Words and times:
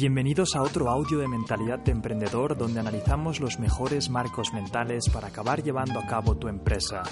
Bienvenidos 0.00 0.56
a 0.56 0.62
otro 0.62 0.88
audio 0.88 1.18
de 1.18 1.28
Mentalidad 1.28 1.80
de 1.80 1.92
Emprendedor 1.92 2.56
donde 2.56 2.80
analizamos 2.80 3.38
los 3.38 3.58
mejores 3.58 4.08
marcos 4.08 4.50
mentales 4.54 5.10
para 5.12 5.26
acabar 5.26 5.62
llevando 5.62 6.00
a 6.00 6.06
cabo 6.06 6.38
tu 6.38 6.48
empresa. 6.48 7.02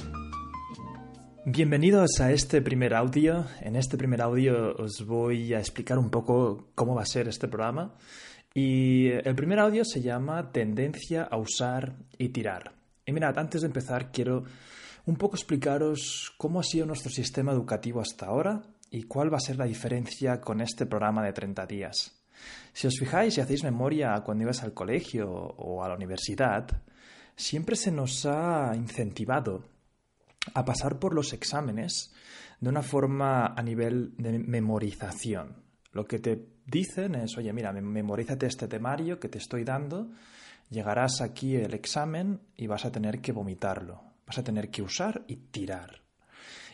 Bienvenidos 1.45 2.19
a 2.21 2.33
este 2.33 2.63
primer 2.63 2.95
audio. 2.95 3.45
En 3.61 3.77
este 3.77 3.99
primer 3.99 4.23
audio 4.23 4.75
os 4.75 5.05
voy 5.05 5.53
a 5.53 5.59
explicar 5.59 5.99
un 5.99 6.09
poco 6.09 6.71
cómo 6.75 6.95
va 6.95 7.03
a 7.03 7.05
ser 7.05 7.29
este 7.29 7.47
programa. 7.47 7.95
Y 8.55 9.09
el 9.09 9.35
primer 9.35 9.59
audio 9.59 9.85
se 9.85 10.01
llama 10.01 10.51
Tendencia 10.51 11.25
a 11.25 11.37
usar 11.37 11.95
y 12.17 12.31
tirar. 12.31 12.73
Y 13.05 13.13
mirad, 13.13 13.39
antes 13.39 13.61
de 13.61 13.67
empezar 13.67 14.11
quiero 14.11 14.45
un 15.05 15.17
poco 15.17 15.37
explicaros 15.37 16.33
cómo 16.39 16.61
ha 16.61 16.65
sido 16.65 16.87
nuestro 16.87 17.11
sistema 17.11 17.53
educativo 17.53 18.01
hasta 18.01 18.25
ahora 18.25 18.63
y 18.91 19.03
cuál 19.03 19.31
va 19.31 19.37
a 19.37 19.41
ser 19.41 19.59
la 19.59 19.67
diferencia 19.67 20.41
con 20.41 20.63
este 20.63 20.87
programa 20.87 21.23
de 21.23 21.35
30 21.35 21.67
días. 21.67 22.18
Si 22.79 22.87
os 22.87 22.97
fijáis 22.97 23.37
y 23.37 23.41
hacéis 23.41 23.65
memoria 23.65 24.23
cuando 24.25 24.45
ibas 24.45 24.63
al 24.63 24.73
colegio 24.73 25.29
o 25.29 25.83
a 25.83 25.89
la 25.89 25.97
universidad, 25.97 26.81
siempre 27.35 27.75
se 27.75 27.91
nos 27.91 28.25
ha 28.25 28.71
incentivado 28.77 29.65
a 30.55 30.65
pasar 30.65 31.01
por 31.01 31.13
los 31.13 31.33
exámenes 31.33 32.15
de 32.61 32.69
una 32.69 32.83
forma 32.83 33.47
a 33.47 33.63
nivel 33.65 34.15
de 34.17 34.39
memorización. 34.39 35.57
Lo 35.91 36.07
que 36.07 36.21
te 36.21 36.41
dicen 36.67 37.17
es, 37.17 37.37
oye, 37.37 37.53
mira, 37.53 37.73
memorízate 37.73 38.47
este 38.47 38.69
temario 38.69 39.19
que 39.19 39.29
te 39.29 39.39
estoy 39.39 39.65
dando, 39.65 40.13
llegarás 40.71 41.21
aquí 41.21 41.57
el 41.57 41.75
examen 41.75 42.43
y 42.57 42.69
vas 42.69 42.85
a 42.85 42.93
tener 42.93 43.21
que 43.21 43.33
vomitarlo, 43.33 44.05
vas 44.25 44.39
a 44.39 44.45
tener 44.45 44.71
que 44.71 44.83
usar 44.83 45.25
y 45.27 45.35
tirar. 45.35 46.03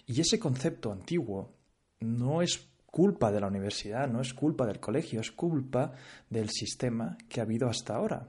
Y 0.05 0.21
ese 0.21 0.39
concepto 0.39 0.93
antiguo 0.93 1.55
no 2.01 2.43
es 2.43 2.74
culpa 2.95 3.33
de 3.33 3.41
la 3.41 3.49
universidad, 3.49 4.07
no 4.07 4.21
es 4.21 4.33
culpa 4.33 4.65
del 4.65 4.79
colegio, 4.79 5.21
es 5.21 5.33
culpa 5.33 5.91
del 6.31 6.49
sistema 6.51 7.19
que 7.29 7.41
ha 7.41 7.43
habido 7.43 7.69
hasta 7.69 7.97
ahora. 7.97 8.29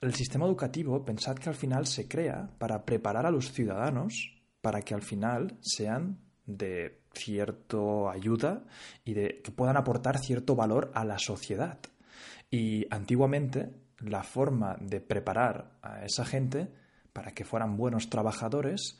El 0.00 0.12
sistema 0.12 0.44
educativo, 0.44 1.04
pensad 1.04 1.36
que 1.36 1.50
al 1.50 1.54
final 1.54 1.86
se 1.86 2.08
crea 2.08 2.50
para 2.58 2.84
preparar 2.84 3.26
a 3.26 3.30
los 3.30 3.52
ciudadanos 3.52 4.42
para 4.60 4.82
que 4.82 4.92
al 4.92 5.02
final 5.02 5.56
sean 5.60 6.18
de 6.46 7.02
cierta 7.14 8.10
ayuda 8.10 8.64
y 9.04 9.14
de 9.14 9.40
que 9.40 9.52
puedan 9.52 9.76
aportar 9.76 10.18
cierto 10.18 10.56
valor 10.56 10.90
a 10.92 11.04
la 11.04 11.20
sociedad. 11.20 11.78
Y 12.50 12.88
antiguamente 12.90 13.70
la 14.00 14.24
forma 14.24 14.78
de 14.80 15.00
preparar 15.00 15.78
a 15.80 16.04
esa 16.04 16.24
gente 16.24 16.72
para 17.12 17.30
que 17.34 17.44
fueran 17.44 17.76
buenos 17.76 18.10
trabajadores 18.10 18.98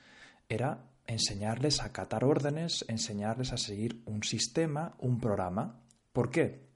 era 0.48 0.89
enseñarles 1.10 1.80
a 1.80 1.86
acatar 1.86 2.24
órdenes, 2.24 2.84
enseñarles 2.88 3.52
a 3.52 3.56
seguir 3.56 4.02
un 4.06 4.22
sistema, 4.22 4.94
un 4.98 5.18
programa. 5.18 5.82
¿Por 6.12 6.30
qué? 6.30 6.70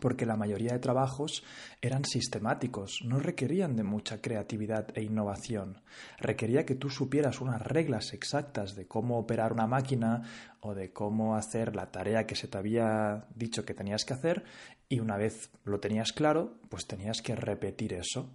Porque 0.00 0.26
la 0.26 0.36
mayoría 0.36 0.72
de 0.72 0.80
trabajos 0.80 1.42
eran 1.80 2.04
sistemáticos, 2.04 3.00
no 3.04 3.18
requerían 3.20 3.74
de 3.74 3.84
mucha 3.84 4.20
creatividad 4.20 4.88
e 4.94 5.02
innovación. 5.02 5.80
Requería 6.18 6.66
que 6.66 6.74
tú 6.74 6.90
supieras 6.90 7.40
unas 7.40 7.62
reglas 7.62 8.12
exactas 8.12 8.74
de 8.74 8.86
cómo 8.86 9.18
operar 9.18 9.52
una 9.52 9.66
máquina 9.66 10.22
o 10.60 10.74
de 10.74 10.92
cómo 10.92 11.36
hacer 11.36 11.74
la 11.74 11.90
tarea 11.90 12.26
que 12.26 12.36
se 12.36 12.48
te 12.48 12.58
había 12.58 13.26
dicho 13.34 13.64
que 13.64 13.74
tenías 13.74 14.04
que 14.04 14.12
hacer 14.12 14.44
y 14.88 15.00
una 15.00 15.16
vez 15.16 15.50
lo 15.64 15.80
tenías 15.80 16.12
claro, 16.12 16.58
pues 16.68 16.86
tenías 16.86 17.22
que 17.22 17.34
repetir 17.34 17.94
eso. 17.94 18.34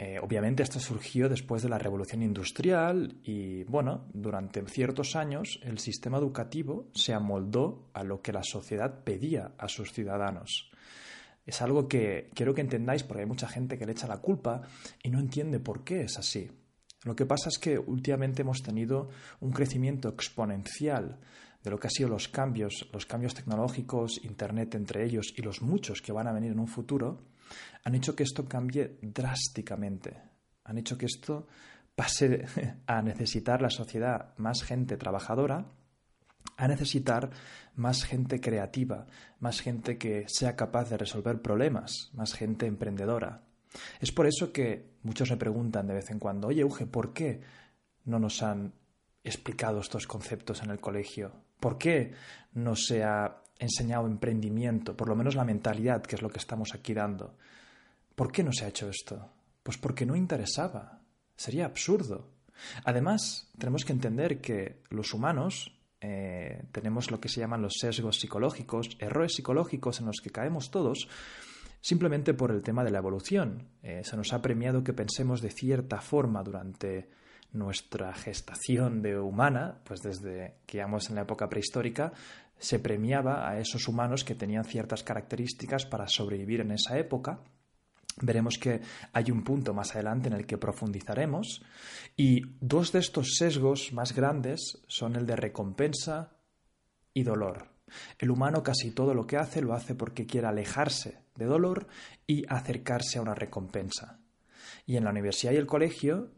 Eh, 0.00 0.20
obviamente 0.20 0.62
esto 0.62 0.78
surgió 0.78 1.28
después 1.28 1.60
de 1.62 1.68
la 1.68 1.78
revolución 1.78 2.22
industrial 2.22 3.16
y, 3.24 3.64
bueno, 3.64 4.06
durante 4.14 4.64
ciertos 4.66 5.16
años 5.16 5.58
el 5.64 5.80
sistema 5.80 6.18
educativo 6.18 6.88
se 6.94 7.12
amoldó 7.12 7.90
a 7.94 8.04
lo 8.04 8.22
que 8.22 8.32
la 8.32 8.44
sociedad 8.44 9.02
pedía 9.02 9.54
a 9.58 9.68
sus 9.68 9.92
ciudadanos. 9.92 10.70
Es 11.44 11.62
algo 11.62 11.88
que 11.88 12.30
quiero 12.34 12.54
que 12.54 12.60
entendáis 12.60 13.02
porque 13.02 13.22
hay 13.22 13.28
mucha 13.28 13.48
gente 13.48 13.76
que 13.76 13.86
le 13.86 13.92
echa 13.92 14.06
la 14.06 14.18
culpa 14.18 14.62
y 15.02 15.10
no 15.10 15.18
entiende 15.18 15.58
por 15.58 15.82
qué 15.82 16.02
es 16.02 16.16
así. 16.16 16.48
Lo 17.04 17.16
que 17.16 17.26
pasa 17.26 17.48
es 17.48 17.58
que 17.58 17.78
últimamente 17.78 18.42
hemos 18.42 18.62
tenido 18.62 19.08
un 19.40 19.50
crecimiento 19.50 20.08
exponencial 20.08 21.18
de 21.64 21.70
lo 21.70 21.78
que 21.78 21.88
han 21.88 21.92
sido 21.92 22.08
los 22.08 22.28
cambios, 22.28 22.88
los 22.92 23.06
cambios 23.06 23.34
tecnológicos, 23.34 24.22
Internet 24.24 24.76
entre 24.76 25.04
ellos 25.04 25.32
y 25.36 25.42
los 25.42 25.60
muchos 25.60 26.02
que 26.02 26.12
van 26.12 26.28
a 26.28 26.32
venir 26.32 26.52
en 26.52 26.60
un 26.60 26.68
futuro, 26.68 27.24
han 27.84 27.94
hecho 27.94 28.14
que 28.14 28.22
esto 28.22 28.46
cambie 28.46 28.98
drásticamente. 29.02 30.16
Han 30.64 30.78
hecho 30.78 30.96
que 30.98 31.06
esto 31.06 31.46
pase 31.94 32.44
a 32.86 33.02
necesitar 33.02 33.62
la 33.62 33.70
sociedad 33.70 34.34
más 34.36 34.62
gente 34.62 34.96
trabajadora, 34.96 35.66
a 36.56 36.68
necesitar 36.68 37.30
más 37.76 38.04
gente 38.04 38.40
creativa, 38.40 39.06
más 39.40 39.60
gente 39.60 39.98
que 39.98 40.24
sea 40.28 40.56
capaz 40.56 40.90
de 40.90 40.96
resolver 40.96 41.40
problemas, 41.40 42.10
más 42.12 42.34
gente 42.34 42.66
emprendedora. 42.66 43.42
Es 44.00 44.12
por 44.12 44.26
eso 44.26 44.52
que 44.52 44.90
muchos 45.02 45.30
me 45.30 45.36
preguntan 45.36 45.86
de 45.86 45.94
vez 45.94 46.10
en 46.10 46.18
cuando, 46.18 46.48
oye, 46.48 46.64
Uge, 46.64 46.86
¿por 46.86 47.12
qué 47.12 47.40
no 48.04 48.18
nos 48.18 48.42
han 48.42 48.72
explicado 49.22 49.80
estos 49.80 50.06
conceptos 50.06 50.62
en 50.62 50.70
el 50.70 50.80
colegio? 50.80 51.32
¿Por 51.60 51.78
qué 51.78 52.12
no 52.54 52.76
se 52.76 53.04
ha 53.04 53.42
enseñado 53.58 54.06
emprendimiento, 54.06 54.96
por 54.96 55.08
lo 55.08 55.16
menos 55.16 55.34
la 55.34 55.44
mentalidad, 55.44 56.02
que 56.02 56.16
es 56.16 56.22
lo 56.22 56.30
que 56.30 56.38
estamos 56.38 56.74
aquí 56.74 56.94
dando? 56.94 57.36
¿Por 58.14 58.32
qué 58.32 58.42
no 58.42 58.52
se 58.52 58.64
ha 58.64 58.68
hecho 58.68 58.88
esto? 58.88 59.30
Pues 59.62 59.78
porque 59.78 60.06
no 60.06 60.16
interesaba. 60.16 61.00
Sería 61.36 61.66
absurdo. 61.66 62.30
Además, 62.84 63.50
tenemos 63.58 63.84
que 63.84 63.92
entender 63.92 64.40
que 64.40 64.82
los 64.90 65.14
humanos 65.14 65.78
eh, 66.00 66.64
tenemos 66.72 67.10
lo 67.10 67.20
que 67.20 67.28
se 67.28 67.40
llaman 67.40 67.62
los 67.62 67.74
sesgos 67.80 68.18
psicológicos, 68.18 68.96
errores 69.00 69.34
psicológicos 69.34 70.00
en 70.00 70.06
los 70.06 70.20
que 70.20 70.30
caemos 70.30 70.70
todos, 70.70 71.08
simplemente 71.80 72.34
por 72.34 72.50
el 72.50 72.62
tema 72.62 72.84
de 72.84 72.90
la 72.90 72.98
evolución. 72.98 73.68
Eh, 73.82 74.02
se 74.04 74.16
nos 74.16 74.32
ha 74.32 74.42
premiado 74.42 74.84
que 74.84 74.92
pensemos 74.92 75.40
de 75.40 75.50
cierta 75.50 76.00
forma 76.00 76.42
durante 76.42 77.08
nuestra 77.52 78.12
gestación 78.14 79.00
de 79.02 79.18
humana, 79.18 79.80
pues 79.84 80.02
desde 80.02 80.56
que 80.66 80.78
íbamos 80.78 81.08
en 81.08 81.16
la 81.16 81.22
época 81.22 81.48
prehistórica, 81.48 82.12
se 82.58 82.78
premiaba 82.78 83.48
a 83.48 83.58
esos 83.58 83.88
humanos 83.88 84.24
que 84.24 84.34
tenían 84.34 84.64
ciertas 84.64 85.02
características 85.02 85.86
para 85.86 86.08
sobrevivir 86.08 86.60
en 86.60 86.72
esa 86.72 86.98
época. 86.98 87.40
Veremos 88.20 88.58
que 88.58 88.80
hay 89.12 89.30
un 89.30 89.44
punto 89.44 89.74
más 89.74 89.94
adelante 89.94 90.28
en 90.28 90.34
el 90.34 90.46
que 90.46 90.58
profundizaremos 90.58 91.62
y 92.16 92.42
dos 92.60 92.90
de 92.92 92.98
estos 92.98 93.36
sesgos 93.36 93.92
más 93.92 94.12
grandes 94.12 94.82
son 94.88 95.14
el 95.14 95.26
de 95.26 95.36
recompensa 95.36 96.32
y 97.14 97.22
dolor. 97.22 97.68
El 98.18 98.30
humano 98.30 98.62
casi 98.62 98.90
todo 98.90 99.14
lo 99.14 99.26
que 99.26 99.36
hace 99.36 99.62
lo 99.62 99.72
hace 99.72 99.94
porque 99.94 100.26
quiere 100.26 100.48
alejarse 100.48 101.22
de 101.36 101.46
dolor 101.46 101.86
y 102.26 102.44
acercarse 102.48 103.18
a 103.18 103.22
una 103.22 103.34
recompensa. 103.34 104.18
Y 104.84 104.96
en 104.96 105.04
la 105.04 105.10
universidad 105.10 105.52
y 105.52 105.56
el 105.56 105.66
colegio 105.66 106.32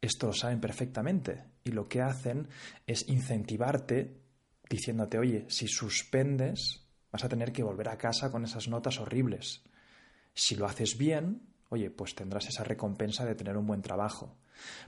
esto 0.00 0.28
lo 0.28 0.32
saben 0.32 0.60
perfectamente 0.60 1.44
y 1.62 1.72
lo 1.72 1.88
que 1.88 2.00
hacen 2.00 2.48
es 2.86 3.08
incentivarte 3.08 4.19
diciéndote, 4.70 5.18
oye, 5.18 5.44
si 5.48 5.66
suspendes 5.68 6.86
vas 7.12 7.24
a 7.24 7.28
tener 7.28 7.52
que 7.52 7.64
volver 7.64 7.88
a 7.88 7.98
casa 7.98 8.30
con 8.30 8.44
esas 8.44 8.68
notas 8.68 9.00
horribles. 9.00 9.62
Si 10.32 10.54
lo 10.54 10.66
haces 10.66 10.96
bien, 10.96 11.42
oye, 11.68 11.90
pues 11.90 12.14
tendrás 12.14 12.48
esa 12.48 12.64
recompensa 12.64 13.24
de 13.24 13.34
tener 13.34 13.56
un 13.56 13.66
buen 13.66 13.82
trabajo. 13.82 14.36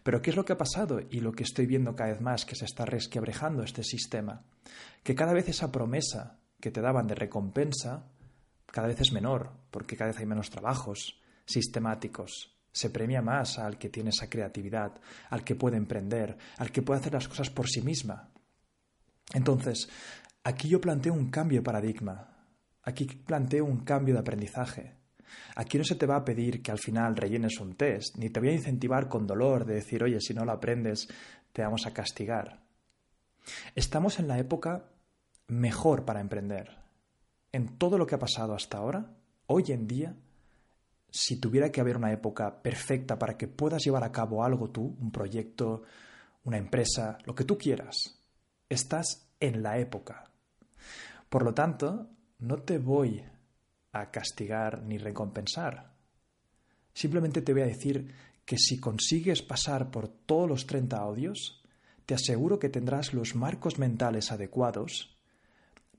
Pero 0.03 0.23
¿qué 0.23 0.31
es 0.31 0.37
lo 0.37 0.45
que 0.45 0.53
ha 0.53 0.59
pasado? 0.59 1.01
Y 1.11 1.21
lo 1.21 1.33
que 1.33 1.43
estoy 1.43 1.67
viendo 1.67 1.97
cada 1.97 2.13
vez 2.13 2.21
más, 2.21 2.45
que 2.45 2.55
se 2.55 2.65
está 2.65 2.85
resquebrejando 2.85 3.65
este 3.65 3.83
sistema, 3.83 4.45
que 5.03 5.15
cada 5.15 5.33
vez 5.33 5.49
esa 5.49 5.73
promesa 5.73 6.39
que 6.61 6.71
te 6.71 6.81
daban 6.81 7.09
de 7.09 7.15
recompensa, 7.17 8.07
cada 8.67 8.87
vez 8.87 9.01
es 9.01 9.13
menor, 9.13 9.51
porque 9.71 9.97
cada 9.97 10.13
vez 10.13 10.21
hay 10.21 10.27
menos 10.27 10.51
trabajos 10.51 11.21
sistemáticos, 11.45 12.57
se 12.71 12.91
premia 12.91 13.21
más 13.21 13.59
al 13.59 13.79
que 13.79 13.89
tiene 13.89 14.11
esa 14.11 14.31
creatividad, 14.31 14.93
al 15.29 15.43
que 15.43 15.57
puede 15.57 15.77
emprender, 15.77 16.39
al 16.59 16.71
que 16.71 16.83
puede 16.83 17.01
hacer 17.01 17.13
las 17.13 17.29
cosas 17.29 17.51
por 17.51 17.69
sí 17.69 17.83
misma. 17.83 18.32
Entonces, 19.35 19.89
aquí 20.45 20.69
yo 20.69 20.81
planteo 20.81 21.13
un 21.13 21.31
cambio 21.31 21.61
de 21.61 21.65
paradigma. 21.65 22.29
Aquí 22.83 23.07
planteo 23.07 23.65
un 23.65 23.85
cambio 23.85 24.15
de 24.15 24.21
aprendizaje. 24.21 24.97
Aquí 25.55 25.79
no 25.79 25.85
se 25.85 25.95
te 25.95 26.07
va 26.07 26.17
a 26.17 26.25
pedir 26.25 26.63
que 26.63 26.73
al 26.73 26.79
final 26.79 27.17
rellenes 27.17 27.61
un 27.61 27.75
test, 27.75 28.17
ni 28.17 28.31
te 28.31 28.41
voy 28.41 28.51
a 28.51 28.55
incentivar 28.55 29.09
con 29.09 29.27
dolor 29.27 29.65
de 29.65 29.75
decir, 29.75 30.03
oye, 30.03 30.21
si 30.21 30.35
no 30.35 30.45
lo 30.45 30.53
aprendes, 30.53 31.09
te 31.53 31.63
vamos 31.63 31.87
a 31.87 31.93
castigar. 31.93 32.63
Estamos 33.75 34.19
en 34.19 34.29
la 34.29 34.39
época 34.39 34.85
mejor 35.49 36.05
para 36.05 36.21
emprender. 36.21 36.79
En 37.53 37.77
todo 37.79 37.99
lo 37.99 38.07
que 38.07 38.15
ha 38.15 38.19
pasado 38.19 38.55
hasta 38.55 38.79
ahora, 38.79 39.15
hoy 39.47 39.65
en 39.69 39.87
día, 39.87 40.15
si 41.11 41.39
tuviera 41.39 41.71
que 41.71 41.81
haber 41.81 41.97
una 41.97 42.13
época 42.13 42.63
perfecta 42.63 43.19
para 43.19 43.37
que 43.37 43.49
puedas 43.49 43.85
llevar 43.85 44.05
a 44.05 44.13
cabo 44.13 44.45
algo 44.45 44.71
tú, 44.71 44.97
un 44.99 45.11
proyecto, 45.11 45.83
una 46.45 46.57
empresa, 46.57 47.19
lo 47.25 47.35
que 47.35 47.45
tú 47.45 47.59
quieras, 47.59 48.19
estás 48.69 49.29
en 49.43 49.63
la 49.63 49.77
época. 49.79 50.31
Por 51.29 51.45
lo 51.45 51.53
tanto, 51.53 52.09
no 52.39 52.59
te 52.59 52.79
voy 52.79 53.25
a 53.93 54.11
castigar 54.11 54.83
ni 54.83 54.99
recompensar. 54.99 55.93
Simplemente 56.95 57.43
te 57.43 57.53
voy 57.53 57.63
a 57.63 57.67
decir 57.67 58.15
que 58.45 58.57
si 58.57 58.79
consigues 58.79 59.43
pasar 59.43 59.91
por 59.91 60.09
todos 60.09 60.49
los 60.49 60.67
30 60.67 60.97
audios, 60.97 61.61
te 62.07 62.15
aseguro 62.15 62.59
que 62.59 62.69
tendrás 62.69 63.15
los 63.15 63.35
marcos 63.35 63.79
mentales 63.79 64.31
adecuados 64.31 65.17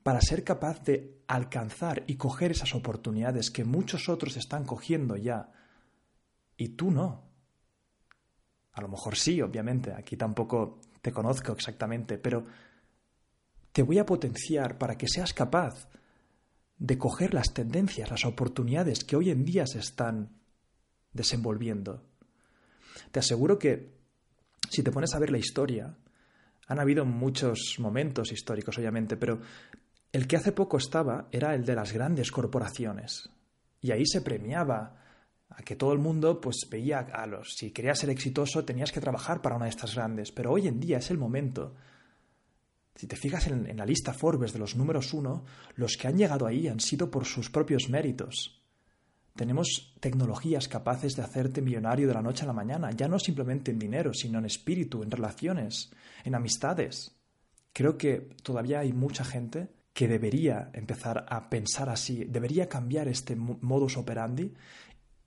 para 0.02 0.20
ser 0.20 0.42
capaz 0.42 0.82
de 0.82 1.22
alcanzar 1.26 2.04
y 2.06 2.16
coger 2.16 2.50
esas 2.50 2.74
oportunidades 2.74 3.50
que 3.50 3.64
muchos 3.64 4.08
otros 4.08 4.36
están 4.36 4.64
cogiendo 4.64 5.16
ya 5.16 5.52
y 6.56 6.70
tú 6.70 6.90
no. 6.90 7.24
A 8.72 8.80
lo 8.80 8.88
mejor 8.88 9.16
sí, 9.16 9.40
obviamente, 9.42 9.92
aquí 9.92 10.16
tampoco 10.16 10.80
te 11.02 11.12
conozco 11.12 11.52
exactamente, 11.52 12.16
pero 12.18 12.44
te 13.74 13.82
voy 13.82 13.98
a 13.98 14.06
potenciar 14.06 14.78
para 14.78 14.96
que 14.96 15.08
seas 15.08 15.34
capaz 15.34 15.88
de 16.78 16.96
coger 16.96 17.34
las 17.34 17.52
tendencias, 17.52 18.08
las 18.08 18.24
oportunidades 18.24 19.02
que 19.02 19.16
hoy 19.16 19.30
en 19.30 19.44
día 19.44 19.66
se 19.66 19.80
están 19.80 20.30
desenvolviendo. 21.12 22.04
Te 23.10 23.18
aseguro 23.18 23.58
que 23.58 23.98
si 24.70 24.84
te 24.84 24.92
pones 24.92 25.12
a 25.12 25.18
ver 25.18 25.32
la 25.32 25.38
historia, 25.38 25.92
han 26.68 26.78
habido 26.78 27.04
muchos 27.04 27.74
momentos 27.80 28.30
históricos, 28.30 28.78
obviamente, 28.78 29.16
pero 29.16 29.40
el 30.12 30.28
que 30.28 30.36
hace 30.36 30.52
poco 30.52 30.76
estaba 30.76 31.26
era 31.32 31.52
el 31.52 31.64
de 31.64 31.74
las 31.74 31.92
grandes 31.92 32.30
corporaciones. 32.30 33.28
Y 33.80 33.90
ahí 33.90 34.06
se 34.06 34.20
premiaba 34.20 35.02
a 35.48 35.62
que 35.64 35.74
todo 35.74 35.92
el 35.92 35.98
mundo 35.98 36.40
pues 36.40 36.58
veía 36.70 37.00
a 37.00 37.26
los 37.26 37.56
si 37.56 37.72
querías 37.72 37.98
ser 37.98 38.10
exitoso 38.10 38.64
tenías 38.64 38.92
que 38.92 39.00
trabajar 39.00 39.42
para 39.42 39.56
una 39.56 39.64
de 39.64 39.72
estas 39.72 39.96
grandes, 39.96 40.30
pero 40.30 40.52
hoy 40.52 40.68
en 40.68 40.78
día 40.78 40.98
es 40.98 41.10
el 41.10 41.18
momento. 41.18 41.74
Si 42.94 43.06
te 43.06 43.16
fijas 43.16 43.46
en, 43.48 43.66
en 43.66 43.76
la 43.76 43.86
lista 43.86 44.12
Forbes 44.12 44.52
de 44.52 44.58
los 44.58 44.76
números 44.76 45.12
uno, 45.12 45.44
los 45.74 45.96
que 45.96 46.08
han 46.08 46.16
llegado 46.16 46.46
ahí 46.46 46.68
han 46.68 46.80
sido 46.80 47.10
por 47.10 47.24
sus 47.24 47.50
propios 47.50 47.88
méritos. 47.88 48.64
Tenemos 49.34 49.92
tecnologías 49.98 50.68
capaces 50.68 51.16
de 51.16 51.22
hacerte 51.22 51.60
millonario 51.60 52.06
de 52.06 52.14
la 52.14 52.22
noche 52.22 52.44
a 52.44 52.46
la 52.46 52.52
mañana, 52.52 52.92
ya 52.92 53.08
no 53.08 53.18
simplemente 53.18 53.72
en 53.72 53.80
dinero, 53.80 54.14
sino 54.14 54.38
en 54.38 54.44
espíritu, 54.44 55.02
en 55.02 55.10
relaciones, 55.10 55.90
en 56.22 56.36
amistades. 56.36 57.16
Creo 57.72 57.98
que 57.98 58.28
todavía 58.44 58.78
hay 58.78 58.92
mucha 58.92 59.24
gente 59.24 59.70
que 59.92 60.06
debería 60.06 60.70
empezar 60.72 61.26
a 61.28 61.50
pensar 61.50 61.88
así, 61.88 62.24
debería 62.24 62.68
cambiar 62.68 63.08
este 63.08 63.34
modus 63.34 63.96
operandi 63.96 64.54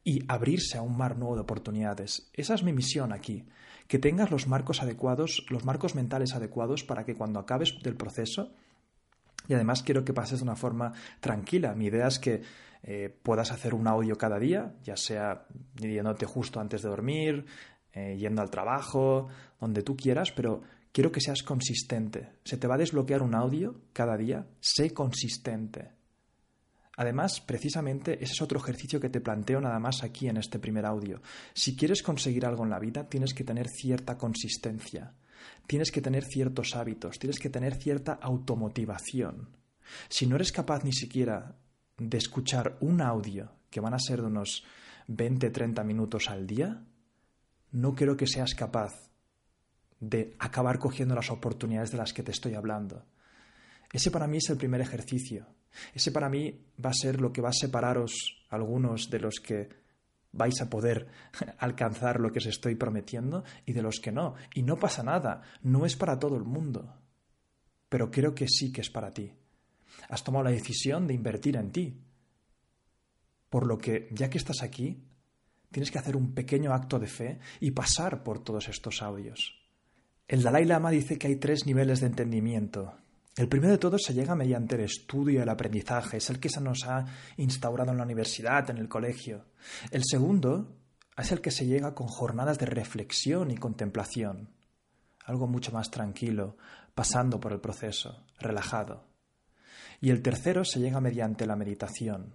y 0.05 0.23
abrirse 0.29 0.77
a 0.77 0.81
un 0.81 0.97
mar 0.97 1.17
nuevo 1.17 1.35
de 1.35 1.41
oportunidades. 1.41 2.29
Esa 2.31 2.53
es 2.53 2.63
mi 2.63 2.71
misión 2.71 3.11
aquí, 3.11 3.45
que 3.87 3.99
tengas 3.99 4.31
los 4.31 4.47
marcos 4.47 4.81
adecuados, 4.81 5.45
los 5.49 5.65
marcos 5.65 5.95
mentales 5.95 6.33
adecuados 6.33 6.83
para 6.83 7.05
que 7.05 7.15
cuando 7.15 7.39
acabes 7.39 7.77
del 7.81 7.95
proceso, 7.95 8.51
y 9.47 9.53
además 9.53 9.81
quiero 9.83 10.03
que 10.03 10.13
pases 10.13 10.39
de 10.39 10.43
una 10.43 10.55
forma 10.55 10.93
tranquila. 11.19 11.73
Mi 11.73 11.85
idea 11.85 12.07
es 12.07 12.19
que 12.19 12.41
eh, 12.83 13.15
puedas 13.23 13.51
hacer 13.51 13.73
un 13.73 13.87
audio 13.87 14.17
cada 14.17 14.39
día, 14.39 14.75
ya 14.83 14.97
sea 14.97 15.45
yéndote 15.75 16.25
justo 16.25 16.59
antes 16.59 16.81
de 16.81 16.89
dormir, 16.89 17.45
eh, 17.93 18.17
yendo 18.17 18.41
al 18.41 18.49
trabajo, 18.49 19.27
donde 19.59 19.83
tú 19.83 19.95
quieras, 19.95 20.31
pero 20.31 20.61
quiero 20.91 21.11
que 21.11 21.21
seas 21.21 21.43
consistente. 21.43 22.33
Se 22.43 22.57
te 22.57 22.67
va 22.67 22.75
a 22.75 22.79
desbloquear 22.79 23.21
un 23.23 23.35
audio 23.35 23.81
cada 23.93 24.17
día, 24.17 24.45
sé 24.59 24.93
consistente. 24.93 25.96
Además, 26.97 27.41
precisamente 27.41 28.15
ese 28.23 28.33
es 28.33 28.41
otro 28.41 28.59
ejercicio 28.59 28.99
que 28.99 29.09
te 29.09 29.21
planteo 29.21 29.61
nada 29.61 29.79
más 29.79 30.03
aquí 30.03 30.27
en 30.27 30.37
este 30.37 30.57
primer 30.57 30.83
audio. 30.85 31.21
Si 31.53 31.75
quieres 31.75 32.01
conseguir 32.01 32.45
algo 32.45 32.63
en 32.63 32.71
la 32.71 32.79
vida, 32.79 33.07
tienes 33.07 33.35
que 33.35 33.43
tener 33.43 33.67
cierta 33.69 34.17
consistencia, 34.17 35.13
tienes 35.67 35.91
que 35.91 36.01
tener 36.01 36.25
ciertos 36.25 36.75
hábitos, 36.75 37.19
tienes 37.19 37.37
que 37.39 37.51
tener 37.51 37.75
cierta 37.75 38.13
automotivación. 38.13 39.49
Si 40.09 40.25
no 40.25 40.35
eres 40.35 40.51
capaz 40.51 40.83
ni 40.83 40.91
siquiera 40.91 41.55
de 41.97 42.17
escuchar 42.17 42.77
un 42.81 42.99
audio, 43.01 43.51
que 43.69 43.79
van 43.79 43.93
a 43.93 43.99
ser 43.99 44.21
de 44.21 44.27
unos 44.27 44.63
20-30 45.07 45.83
minutos 45.83 46.29
al 46.29 46.47
día, 46.47 46.83
no 47.73 47.93
creo 47.93 48.17
que 48.17 48.25
seas 48.25 48.55
capaz 48.55 49.11
de 49.99 50.35
acabar 50.39 50.79
cogiendo 50.79 51.13
las 51.13 51.29
oportunidades 51.29 51.91
de 51.91 51.97
las 51.97 52.11
que 52.11 52.23
te 52.23 52.31
estoy 52.31 52.55
hablando. 52.55 53.05
Ese 53.91 54.11
para 54.11 54.27
mí 54.27 54.37
es 54.37 54.49
el 54.49 54.57
primer 54.57 54.81
ejercicio. 54.81 55.47
Ese 55.93 56.11
para 56.11 56.29
mí 56.29 56.65
va 56.83 56.89
a 56.89 56.93
ser 56.93 57.21
lo 57.21 57.31
que 57.31 57.41
va 57.41 57.49
a 57.49 57.53
separaros 57.53 58.45
algunos 58.49 59.09
de 59.09 59.19
los 59.19 59.39
que 59.39 59.69
vais 60.31 60.59
a 60.61 60.69
poder 60.69 61.07
alcanzar 61.59 62.19
lo 62.19 62.31
que 62.31 62.39
os 62.39 62.45
estoy 62.45 62.75
prometiendo 62.75 63.43
y 63.65 63.73
de 63.73 63.81
los 63.81 63.99
que 63.99 64.11
no. 64.11 64.35
Y 64.53 64.63
no 64.63 64.77
pasa 64.77 65.03
nada, 65.03 65.41
no 65.63 65.85
es 65.85 65.95
para 65.95 66.19
todo 66.19 66.35
el 66.35 66.43
mundo. 66.43 66.95
Pero 67.89 68.11
creo 68.11 68.35
que 68.35 68.47
sí 68.47 68.71
que 68.71 68.81
es 68.81 68.89
para 68.89 69.13
ti. 69.13 69.31
Has 70.09 70.23
tomado 70.23 70.43
la 70.43 70.51
decisión 70.51 71.07
de 71.07 71.13
invertir 71.13 71.55
en 71.55 71.71
ti. 71.71 72.01
Por 73.49 73.65
lo 73.65 73.77
que, 73.77 74.09
ya 74.11 74.29
que 74.29 74.37
estás 74.37 74.61
aquí, 74.61 75.01
tienes 75.71 75.89
que 75.89 75.99
hacer 75.99 76.17
un 76.17 76.33
pequeño 76.33 76.73
acto 76.73 76.99
de 76.99 77.07
fe 77.07 77.39
y 77.61 77.71
pasar 77.71 78.23
por 78.23 78.43
todos 78.43 78.67
estos 78.67 79.01
audios. 79.01 79.55
El 80.27 80.43
Dalai 80.43 80.65
Lama 80.65 80.91
dice 80.91 81.17
que 81.17 81.27
hay 81.27 81.37
tres 81.37 81.65
niveles 81.65 82.01
de 82.01 82.07
entendimiento 82.07 82.97
el 83.37 83.47
primero 83.47 83.71
de 83.71 83.77
todos 83.77 84.01
se 84.03 84.15
llega 84.15 84.35
mediante 84.35 84.75
el 84.75 84.81
estudio 84.81 85.39
y 85.39 85.43
el 85.43 85.49
aprendizaje, 85.49 86.17
es 86.17 86.29
el 86.31 86.39
que 86.39 86.49
se 86.49 86.59
nos 86.59 86.83
ha 86.85 87.05
instaurado 87.37 87.91
en 87.91 87.97
la 87.97 88.03
universidad, 88.03 88.67
en 88.71 88.77
el 88.77 88.89
colegio. 88.89 89.45
El 89.91 90.01
segundo 90.03 90.75
es 91.15 91.31
el 91.31 91.39
que 91.39 91.51
se 91.51 91.67
llega 91.67 91.93
con 91.93 92.07
jornadas 92.07 92.57
de 92.57 92.65
reflexión 92.65 93.51
y 93.51 93.57
contemplación, 93.57 94.49
algo 95.23 95.45
mucho 95.45 95.71
más 95.71 95.91
tranquilo, 95.91 96.57
pasando 96.95 97.39
por 97.39 97.53
el 97.53 97.59
proceso, 97.59 98.25
relajado. 98.39 99.05
Y 100.01 100.09
el 100.09 100.23
tercero 100.23 100.65
se 100.65 100.79
llega 100.79 100.99
mediante 100.99 101.45
la 101.45 101.55
meditación, 101.55 102.33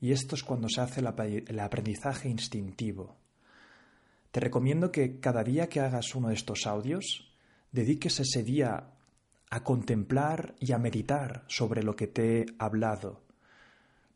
y 0.00 0.12
esto 0.12 0.36
es 0.36 0.42
cuando 0.42 0.70
se 0.70 0.80
hace 0.80 1.00
el 1.00 1.60
aprendizaje 1.60 2.30
instintivo. 2.30 3.18
Te 4.30 4.40
recomiendo 4.40 4.90
que 4.90 5.20
cada 5.20 5.44
día 5.44 5.68
que 5.68 5.80
hagas 5.80 6.14
uno 6.14 6.28
de 6.28 6.34
estos 6.34 6.66
audios, 6.66 7.30
dediques 7.72 8.20
ese 8.20 8.42
día 8.42 8.94
a 9.50 9.62
contemplar 9.64 10.54
y 10.60 10.72
a 10.72 10.78
meditar 10.78 11.44
sobre 11.48 11.82
lo 11.82 11.96
que 11.96 12.06
te 12.06 12.40
he 12.40 12.46
hablado. 12.58 13.22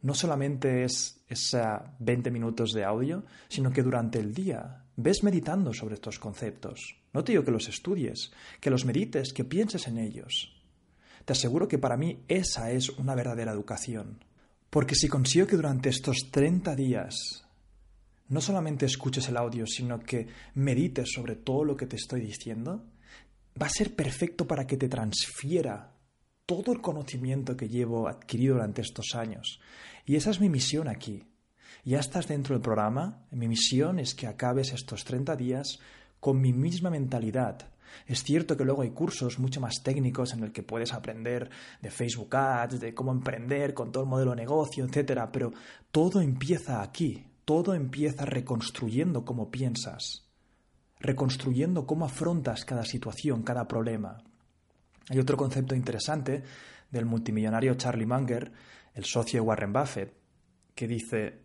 No 0.03 0.15
solamente 0.15 0.85
es 0.85 1.25
esa 1.29 1.97
20 1.99 2.31
minutos 2.31 2.73
de 2.73 2.85
audio, 2.85 3.25
sino 3.49 3.73
que 3.73 3.83
durante 3.83 4.21
el 4.21 4.33
día 4.33 4.85
ves 4.97 5.25
meditando 5.25 5.73
sobre 5.73 5.95
estos 5.95 6.19
conceptos. 6.19 6.97
No 7.13 7.25
te 7.25 7.33
digo 7.33 7.45
que 7.45 7.51
los 7.51 7.69
estudies, 7.69 8.31
que 8.61 8.71
los 8.71 8.85
medites, 8.85 9.33
que 9.33 9.45
pienses 9.45 9.89
en 9.89 9.99
ellos. 9.99 10.55
Te 11.25 11.33
aseguro 11.33 11.67
que 11.67 11.79
para 11.79 11.97
mí 11.97 12.23
esa 12.29 12.71
es 12.71 12.91
una 12.91 13.15
verdadera 13.15 13.53
educación. 13.53 14.23
Porque 14.71 14.95
si 14.95 15.09
consigo 15.09 15.47
que 15.47 15.57
durante 15.57 15.89
estos 15.89 16.29
30 16.31 16.77
días 16.77 17.45
no 18.29 18.41
solamente 18.41 18.87
escuches 18.87 19.29
el 19.29 19.37
audio, 19.37 19.67
sino 19.67 20.01
que 20.01 20.29
medites 20.55 21.13
sobre 21.13 21.37
todo 21.37 21.65
lo 21.65 21.77
que 21.77 21.87
te 21.87 21.97
estoy 21.97 22.21
diciendo, 22.21 22.85
va 23.61 23.67
a 23.67 23.71
ser 23.71 23.95
perfecto 23.95 24.47
para 24.47 24.67
que 24.67 24.77
te 24.77 24.89
transfiera 24.89 25.93
todo 26.47 26.73
el 26.73 26.81
conocimiento 26.81 27.57
que 27.57 27.69
llevo 27.69 28.09
adquirido 28.09 28.55
durante 28.55 28.83
estos 28.83 29.15
años. 29.15 29.61
Y 30.05 30.17
esa 30.17 30.31
es 30.31 30.41
mi 30.41 30.49
misión 30.49 30.89
aquí. 30.89 31.25
Ya 31.85 32.01
estás 32.01 32.29
dentro 32.29 32.55
del 32.55 32.63
programa. 32.63 33.27
Mi 33.31 33.49
misión 33.49 33.99
es 33.99 34.15
que 34.15 34.27
acabes 34.27 34.73
estos 34.73 35.05
30 35.05 35.37
días 35.37 35.79
con 36.21 36.41
mi 36.41 36.53
misma 36.53 36.91
mentalidad. 36.91 37.69
Es 38.07 38.25
cierto 38.25 38.57
que 38.57 38.65
luego 38.65 38.83
hay 38.83 38.91
cursos 38.91 39.39
mucho 39.39 39.61
más 39.61 39.83
técnicos 39.83 40.33
en 40.33 40.43
el 40.43 40.53
que 40.53 40.63
puedes 40.63 40.93
aprender 40.93 41.49
de 41.81 41.91
Facebook 41.91 42.35
Ads, 42.35 42.81
de 42.81 42.93
cómo 42.93 43.13
emprender 43.13 43.73
con 43.73 43.93
todo 43.93 44.03
el 44.03 44.11
modelo 44.11 44.31
de 44.33 44.39
negocio, 44.39 44.85
etc. 44.85 45.29
Pero 45.33 45.53
todo 45.91 46.21
empieza 46.21 46.83
aquí. 46.83 47.25
Todo 47.45 47.75
empieza 47.75 48.25
reconstruyendo 48.25 49.25
cómo 49.25 49.51
piensas 49.51 50.24
reconstruyendo 51.05 51.87
cómo 51.87 52.07
afrontas 52.07 52.65
cada 52.65 52.85
situación, 52.85 53.43
cada 53.43 53.69
problema. 53.69 54.23
Hay 55.11 55.19
otro 55.19 55.37
concepto 55.37 55.75
interesante 55.75 56.43
del 56.91 57.05
multimillonario 57.05 57.75
Charlie 57.75 58.07
Munger, 58.07 58.51
el 58.95 59.05
socio 59.05 59.41
de 59.41 59.47
Warren 59.47 59.73
Buffett, 59.73 60.15
que 60.75 60.89
dice, 60.89 61.43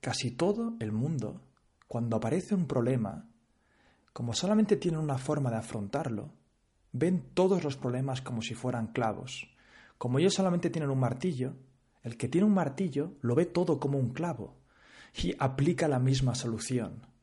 casi 0.00 0.30
todo 0.30 0.76
el 0.78 0.92
mundo, 0.92 1.40
cuando 1.88 2.16
aparece 2.16 2.54
un 2.54 2.66
problema, 2.66 3.26
como 4.12 4.32
solamente 4.32 4.76
tienen 4.76 5.00
una 5.00 5.18
forma 5.18 5.50
de 5.50 5.56
afrontarlo, 5.56 6.32
ven 6.92 7.30
todos 7.34 7.64
los 7.64 7.76
problemas 7.76 8.22
como 8.22 8.42
si 8.42 8.54
fueran 8.54 8.92
clavos. 8.92 9.48
Como 9.98 10.20
ellos 10.20 10.34
solamente 10.34 10.70
tienen 10.70 10.90
un 10.90 11.00
martillo, 11.00 11.56
el 12.04 12.16
que 12.16 12.28
tiene 12.28 12.46
un 12.46 12.54
martillo 12.54 13.14
lo 13.22 13.34
ve 13.34 13.46
todo 13.46 13.80
como 13.80 13.98
un 13.98 14.10
clavo 14.10 14.56
y 15.20 15.34
aplica 15.40 15.88
la 15.88 15.98
misma 15.98 16.36
solución. 16.36 17.13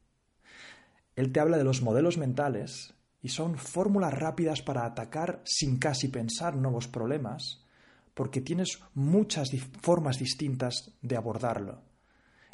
Él 1.22 1.32
te 1.32 1.40
habla 1.40 1.60
de 1.60 1.64
los 1.64 1.84
modelos 1.84 2.18
mentales 2.18 2.96
y 3.22 3.30
son 3.30 3.56
fórmulas 3.56 4.12
rápidas 4.12 4.64
para 4.64 4.88
atacar 4.88 5.44
sin 5.46 5.78
casi 5.78 6.08
pensar 6.08 6.56
nuevos 6.56 6.88
problemas, 6.88 7.64
porque 8.16 8.42
tienes 8.42 8.80
muchas 8.96 9.52
formas 9.82 10.18
distintas 10.18 10.96
de 11.04 11.16
abordarlo. 11.16 11.84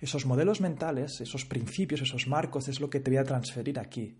Esos 0.01 0.25
modelos 0.25 0.59
mentales, 0.59 1.21
esos 1.21 1.45
principios, 1.45 2.01
esos 2.01 2.27
marcos 2.27 2.67
es 2.67 2.81
lo 2.81 2.89
que 2.89 2.99
te 2.99 3.09
voy 3.09 3.19
a 3.19 3.23
transferir 3.23 3.79
aquí. 3.79 4.17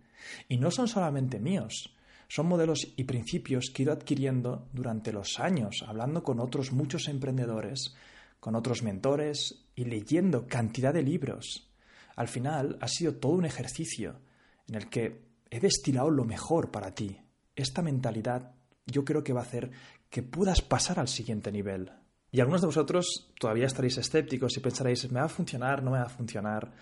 Y 0.48 0.56
no 0.56 0.72
son 0.72 0.88
solamente 0.88 1.42
míos, 1.42 1.94
son 2.30 2.48
modelos 2.48 2.94
y 2.96 3.04
principios 3.04 3.70
que 3.74 3.82
he 3.82 3.84
ido 3.84 3.92
adquiriendo 3.92 4.70
durante 4.72 5.12
los 5.12 5.42
años, 5.42 5.84
hablando 5.86 6.24
con 6.24 6.40
otros 6.40 6.72
muchos 6.72 7.10
emprendedores, 7.10 7.98
con 8.40 8.56
otros 8.56 8.82
mentores 8.82 9.66
y 9.76 9.84
leyendo 9.84 10.48
cantidad 10.48 10.94
de 10.94 11.04
libros. 11.04 11.70
Al 12.16 12.30
final 12.30 12.78
ha 12.80 12.88
sido 12.88 13.16
todo 13.16 13.34
un 13.34 13.44
ejercicio 13.44 14.26
en 14.68 14.76
el 14.76 14.90
que 14.90 15.28
he 15.50 15.60
destilado 15.60 16.10
lo 16.10 16.26
mejor 16.26 16.72
para 16.72 16.94
ti. 16.94 17.20
Esta 17.56 17.82
mentalidad 17.82 18.54
yo 18.86 19.04
creo 19.04 19.24
que 19.24 19.34
va 19.34 19.42
a 19.42 19.44
hacer 19.44 19.72
que 20.10 20.24
puedas 20.24 20.62
pasar 20.62 21.00
al 21.00 21.08
siguiente 21.08 21.52
nivel. 21.52 21.92
Y 22.32 22.40
algunos 22.40 22.62
de 22.62 22.68
vosotros 22.68 23.32
todavía 23.40 23.66
estaréis 23.66 23.98
escépticos 23.98 24.56
y 24.58 24.60
pensaréis, 24.60 25.10
¿me 25.12 25.20
va 25.20 25.26
a 25.26 25.30
funcionar? 25.30 25.84
¿No 25.84 25.92
me 25.92 26.00
va 26.00 26.06
a 26.06 26.10
funcionar? 26.10 26.74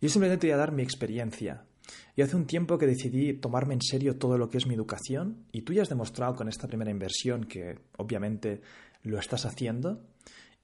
Yo 0.00 0.08
simplemente 0.08 0.42
te 0.42 0.46
voy 0.48 0.54
a 0.54 0.58
dar 0.58 0.72
mi 0.72 0.82
experiencia. 0.82 1.64
Y 2.14 2.22
hace 2.22 2.36
un 2.36 2.46
tiempo 2.46 2.78
que 2.78 2.86
decidí 2.86 3.34
tomarme 3.34 3.74
en 3.74 3.82
serio 3.82 4.16
todo 4.18 4.38
lo 4.38 4.50
que 4.50 4.58
es 4.58 4.66
mi 4.66 4.74
educación 4.74 5.46
y 5.52 5.62
tú 5.62 5.72
ya 5.72 5.82
has 5.82 5.88
demostrado 5.88 6.34
con 6.34 6.48
esta 6.48 6.66
primera 6.66 6.90
inversión 6.90 7.44
que 7.44 7.78
obviamente 7.96 8.60
lo 9.02 9.18
estás 9.18 9.46
haciendo 9.46 10.02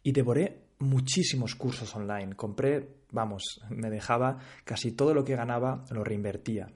y 0.03 0.13
devoré 0.13 0.63
muchísimos 0.83 1.55
cursos 1.55 1.95
online. 1.95 2.35
Compré, 2.35 2.89
vamos, 3.11 3.61
me 3.71 3.91
dejaba 3.91 4.39
casi 4.65 4.93
todo 4.93 5.15
lo 5.15 5.25
que 5.25 5.37
ganaba, 5.37 5.85
lo 5.91 6.05
reinvertía. 6.05 6.69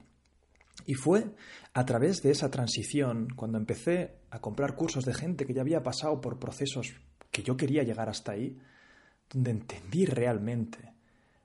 Y 0.85 0.95
fue 0.95 1.35
a 1.73 1.85
través 1.85 2.23
de 2.23 2.31
esa 2.31 2.51
transición 2.51 3.29
cuando 3.35 3.59
empecé 3.59 4.19
a 4.31 4.41
comprar 4.41 4.75
cursos 4.75 5.05
de 5.05 5.15
gente 5.15 5.47
que 5.47 5.55
ya 5.55 5.63
había 5.63 5.83
pasado 5.83 6.21
por 6.21 6.39
procesos 6.39 6.95
que 7.31 7.43
yo 7.43 7.57
quería 7.57 7.83
llegar 7.83 8.09
hasta 8.09 8.33
ahí, 8.33 8.59
donde 9.31 9.51
entendí 9.51 10.07
realmente 10.07 10.95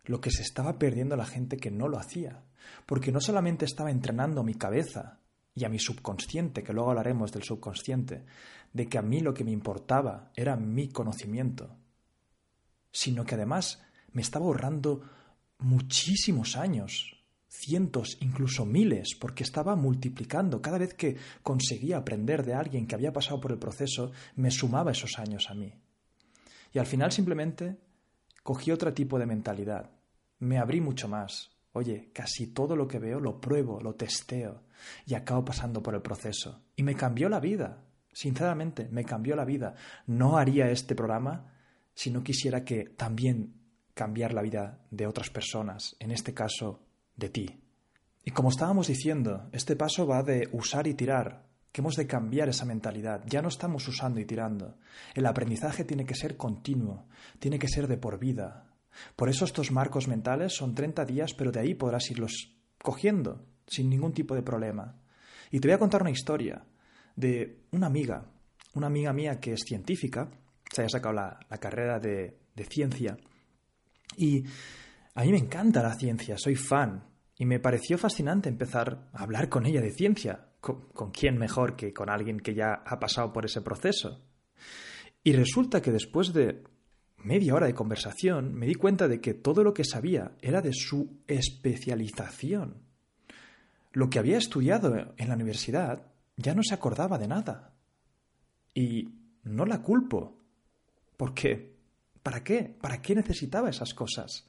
lo 0.06 0.22
que 0.22 0.32
se 0.32 0.42
estaba 0.42 0.78
perdiendo 0.78 1.16
la 1.16 1.26
gente 1.26 1.58
que 1.58 1.72
no 1.72 1.88
lo 1.88 1.98
hacía. 1.98 2.44
Porque 2.86 3.12
no 3.12 3.20
solamente 3.20 3.66
estaba 3.66 3.92
entrenando 3.92 4.44
mi 4.44 4.54
cabeza 4.54 5.20
y 5.54 5.66
a 5.66 5.70
mi 5.70 5.80
subconsciente, 5.80 6.64
que 6.64 6.74
luego 6.74 6.92
hablaremos 6.92 7.32
del 7.32 7.44
subconsciente, 7.44 8.24
de 8.74 8.88
que 8.88 8.98
a 8.98 9.02
mí 9.02 9.20
lo 9.20 9.34
que 9.34 9.44
me 9.44 9.52
importaba 9.52 10.32
era 10.36 10.56
mi 10.56 10.90
conocimiento, 10.90 11.78
sino 12.92 13.26
que 13.26 13.36
además 13.36 13.82
me 14.12 14.22
estaba 14.22 14.46
ahorrando 14.46 15.02
muchísimos 15.60 16.58
años, 16.58 17.24
cientos, 17.48 18.18
incluso 18.22 18.66
miles, 18.66 19.16
porque 19.20 19.44
estaba 19.44 19.76
multiplicando. 19.76 20.62
Cada 20.62 20.78
vez 20.78 20.94
que 20.94 21.18
conseguía 21.44 21.98
aprender 21.98 22.46
de 22.46 22.54
alguien 22.54 22.88
que 22.88 22.96
había 22.96 23.14
pasado 23.14 23.40
por 23.40 23.52
el 23.52 23.60
proceso, 23.60 24.12
me 24.36 24.52
sumaba 24.52 24.92
esos 24.92 25.20
años 25.20 25.50
a 25.50 25.54
mí. 25.54 25.74
Y 26.74 26.80
al 26.80 26.86
final 26.86 27.12
simplemente 27.12 27.78
cogí 28.44 28.72
otro 28.72 28.94
tipo 28.94 29.20
de 29.20 29.26
mentalidad. 29.26 29.92
Me 30.40 30.58
abrí 30.58 30.82
mucho 30.82 31.08
más. 31.08 31.52
Oye, 31.74 32.12
casi 32.14 32.48
todo 32.48 32.76
lo 32.76 32.88
que 32.88 33.00
veo 33.00 33.20
lo 33.20 33.40
pruebo, 33.40 33.80
lo 33.82 33.96
testeo 33.96 34.64
y 35.06 35.14
acabo 35.14 35.46
pasando 35.46 35.82
por 35.82 35.96
el 35.96 36.02
proceso. 36.02 36.64
Y 36.76 36.84
me 36.84 36.96
cambió 36.96 37.30
la 37.30 37.40
vida. 37.40 37.84
Sinceramente, 38.12 38.90
me 38.92 39.06
cambió 39.06 39.36
la 39.36 39.46
vida. 39.46 39.76
No 40.08 40.38
haría 40.38 40.70
este 40.70 40.96
programa 40.96 41.54
si 41.94 42.12
no 42.12 42.24
quisiera 42.24 42.64
que 42.64 42.86
también 42.86 43.54
cambiar 43.94 44.34
la 44.34 44.42
vida 44.42 44.86
de 44.90 45.08
otras 45.08 45.30
personas, 45.30 45.96
en 46.00 46.12
este 46.12 46.34
caso 46.34 46.82
de 47.16 47.30
ti. 47.30 47.62
Y 48.24 48.32
como 48.32 48.50
estábamos 48.50 48.88
diciendo, 48.88 49.50
este 49.52 49.76
paso 49.76 50.06
va 50.06 50.24
de 50.24 50.48
usar 50.52 50.88
y 50.88 50.94
tirar, 50.94 51.48
que 51.72 51.82
hemos 51.82 51.96
de 51.96 52.08
cambiar 52.08 52.50
esa 52.50 52.66
mentalidad. 52.66 53.24
Ya 53.28 53.42
no 53.42 53.48
estamos 53.48 53.88
usando 53.88 54.20
y 54.20 54.26
tirando. 54.26 54.78
El 55.16 55.26
aprendizaje 55.26 55.86
tiene 55.86 56.06
que 56.06 56.16
ser 56.16 56.38
continuo, 56.38 57.08
tiene 57.40 57.58
que 57.58 57.68
ser 57.68 57.88
de 57.88 57.98
por 57.98 58.20
vida. 58.20 58.68
Por 59.16 59.30
eso 59.30 59.46
estos 59.46 59.72
marcos 59.72 60.08
mentales 60.08 60.54
son 60.54 60.76
30 60.76 61.06
días, 61.06 61.34
pero 61.34 61.52
de 61.52 61.62
ahí 61.62 61.74
podrás 61.74 62.12
irlos 62.12 62.56
cogiendo 62.82 63.46
sin 63.68 63.90
ningún 63.90 64.14
tipo 64.14 64.36
de 64.36 64.44
problema. 64.44 65.00
Y 65.50 65.60
te 65.60 65.68
voy 65.68 65.76
a 65.76 65.80
contar 65.80 66.02
una 66.02 66.12
historia 66.12 66.66
de 67.16 67.64
una 67.72 67.88
amiga, 67.88 68.26
una 68.74 68.88
amiga 68.88 69.14
mía 69.14 69.40
que 69.40 69.54
es 69.54 69.62
científica, 69.66 70.30
se 70.72 70.82
haya 70.82 70.90
sacado 70.90 71.14
la, 71.14 71.40
carrera 71.60 72.00
de, 72.00 72.38
ciencia. 72.70 73.18
Y 74.18 74.44
a 75.16 75.24
mí 75.24 75.32
me 75.32 75.38
encanta 75.38 75.82
la 75.82 75.96
ciencia, 75.96 76.38
soy 76.38 76.56
fan. 76.56 77.04
Y 77.38 77.46
me 77.46 77.60
pareció 77.60 77.98
fascinante 77.98 78.50
empezar 78.50 79.10
a 79.14 79.24
hablar 79.24 79.50
con 79.50 79.66
ella 79.66 79.82
de 79.82 79.92
ciencia. 79.92 80.48
¿Con, 80.60 81.12
quién 81.12 81.38
mejor 81.38 81.76
que 81.76 81.92
con 81.92 82.10
alguien 82.10 82.40
que 82.40 82.54
ya 82.54 82.84
ha 82.86 83.00
pasado 83.00 83.34
por 83.34 83.46
ese 83.46 83.62
proceso? 83.62 84.22
Y 85.24 85.34
resulta 85.34 85.82
que 85.82 85.92
después 85.92 86.34
de 86.34 86.64
media 87.18 87.56
hora 87.56 87.66
de 87.66 87.74
conversación 87.74 88.54
me 88.54 88.68
di 88.68 88.76
cuenta 88.76 89.08
de 89.08 89.20
que 89.20 89.34
todo 89.34 89.64
lo 89.64 89.74
que 89.74 89.84
sabía 89.84 90.34
era 90.40 90.62
de 90.62 90.74
su 90.74 91.22
especialización. 91.28 92.84
Lo 93.92 94.10
que 94.10 94.20
había 94.20 94.38
estudiado 94.38 95.14
en 95.18 95.28
la 95.28 95.36
universidad 95.36 96.12
ya 96.38 96.54
no 96.54 96.62
se 96.64 96.76
acordaba 96.76 97.18
de 97.18 97.28
nada. 97.28 97.74
Y 98.74 99.10
no 99.44 99.66
la 99.66 99.82
culpo. 99.82 100.41
¿Por 101.22 101.36
qué? 101.36 101.76
¿Para 102.24 102.44
qué? 102.44 102.76
¿Para 102.82 103.00
qué 103.00 103.14
necesitaba 103.14 103.70
esas 103.70 103.94
cosas? 103.94 104.48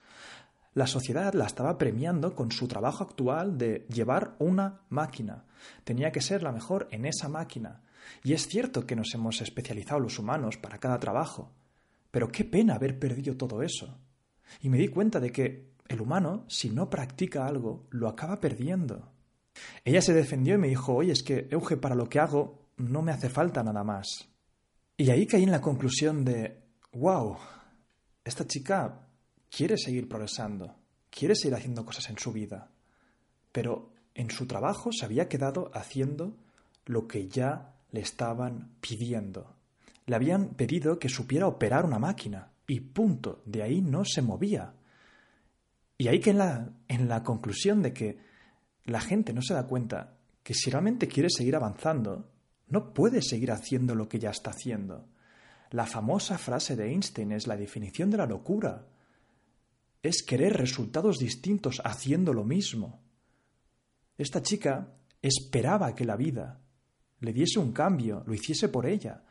La 0.72 0.86
sociedad 0.86 1.34
la 1.34 1.44
estaba 1.44 1.76
premiando 1.76 2.34
con 2.34 2.50
su 2.50 2.66
trabajo 2.66 3.04
actual 3.04 3.58
de 3.58 3.86
llevar 3.90 4.36
una 4.38 4.80
máquina. 4.88 5.44
Tenía 5.84 6.10
que 6.12 6.22
ser 6.22 6.42
la 6.42 6.50
mejor 6.50 6.88
en 6.90 7.04
esa 7.04 7.28
máquina. 7.28 7.82
Y 8.24 8.32
es 8.32 8.48
cierto 8.48 8.86
que 8.86 8.96
nos 8.96 9.12
hemos 9.12 9.42
especializado 9.42 10.00
los 10.00 10.18
humanos 10.18 10.56
para 10.56 10.78
cada 10.78 10.98
trabajo. 10.98 11.52
Pero 12.10 12.32
qué 12.32 12.42
pena 12.42 12.76
haber 12.76 12.98
perdido 12.98 13.36
todo 13.36 13.60
eso. 13.60 14.00
Y 14.62 14.70
me 14.70 14.78
di 14.78 14.88
cuenta 14.88 15.20
de 15.20 15.30
que 15.30 15.74
el 15.88 16.00
humano, 16.00 16.46
si 16.48 16.70
no 16.70 16.88
practica 16.88 17.46
algo, 17.46 17.86
lo 17.90 18.08
acaba 18.08 18.40
perdiendo. 18.40 19.12
Ella 19.84 20.00
se 20.00 20.14
defendió 20.14 20.54
y 20.54 20.58
me 20.58 20.68
dijo, 20.68 20.94
oye, 20.94 21.12
es 21.12 21.22
que, 21.22 21.48
Euge, 21.50 21.76
para 21.76 21.94
lo 21.94 22.08
que 22.08 22.18
hago 22.18 22.70
no 22.78 23.02
me 23.02 23.12
hace 23.12 23.28
falta 23.28 23.62
nada 23.62 23.84
más. 23.84 24.30
Y 24.96 25.10
ahí 25.10 25.26
caí 25.26 25.42
en 25.42 25.50
la 25.50 25.60
conclusión 25.60 26.24
de, 26.24 26.61
wow, 26.92 27.36
esta 28.24 28.46
chica 28.46 29.06
quiere 29.50 29.76
seguir 29.76 30.08
progresando, 30.08 30.76
quiere 31.10 31.34
seguir 31.34 31.54
haciendo 31.54 31.84
cosas 31.84 32.08
en 32.10 32.18
su 32.18 32.32
vida, 32.32 32.70
pero 33.50 33.92
en 34.14 34.30
su 34.30 34.46
trabajo 34.46 34.90
se 34.92 35.04
había 35.04 35.28
quedado 35.28 35.70
haciendo 35.74 36.36
lo 36.86 37.06
que 37.06 37.28
ya 37.28 37.74
le 37.90 38.00
estaban 38.00 38.76
pidiendo. 38.80 39.56
Le 40.06 40.16
habían 40.16 40.54
pedido 40.54 40.98
que 40.98 41.08
supiera 41.08 41.46
operar 41.46 41.84
una 41.84 41.98
máquina 41.98 42.50
y 42.66 42.80
punto, 42.80 43.42
de 43.44 43.62
ahí 43.62 43.80
no 43.80 44.04
se 44.04 44.22
movía. 44.22 44.74
Y 45.98 46.08
ahí 46.08 46.20
que 46.20 46.30
en 46.30 46.38
la, 46.38 46.72
en 46.88 47.08
la 47.08 47.22
conclusión 47.22 47.82
de 47.82 47.92
que 47.92 48.18
la 48.84 49.00
gente 49.00 49.32
no 49.32 49.42
se 49.42 49.54
da 49.54 49.66
cuenta 49.66 50.16
que 50.42 50.54
si 50.54 50.70
realmente 50.70 51.06
quiere 51.06 51.28
seguir 51.30 51.54
avanzando, 51.54 52.30
no 52.68 52.92
puede 52.92 53.22
seguir 53.22 53.52
haciendo 53.52 53.94
lo 53.94 54.08
que 54.08 54.18
ya 54.18 54.30
está 54.30 54.50
haciendo. 54.50 55.06
La 55.72 55.86
famosa 55.86 56.36
frase 56.36 56.76
de 56.76 56.90
Einstein 56.90 57.32
es 57.32 57.46
la 57.46 57.56
definición 57.56 58.10
de 58.10 58.18
la 58.18 58.26
locura. 58.26 58.86
Es 60.02 60.22
querer 60.22 60.52
resultados 60.54 61.18
distintos 61.18 61.80
haciendo 61.82 62.34
lo 62.34 62.44
mismo. 62.44 63.02
Esta 64.18 64.42
chica 64.42 64.94
esperaba 65.22 65.94
que 65.94 66.04
la 66.04 66.16
vida 66.16 66.60
le 67.20 67.32
diese 67.32 67.58
un 67.58 67.72
cambio, 67.72 68.22
lo 68.26 68.34
hiciese 68.34 68.68
por 68.68 68.84
ella. 68.84 69.22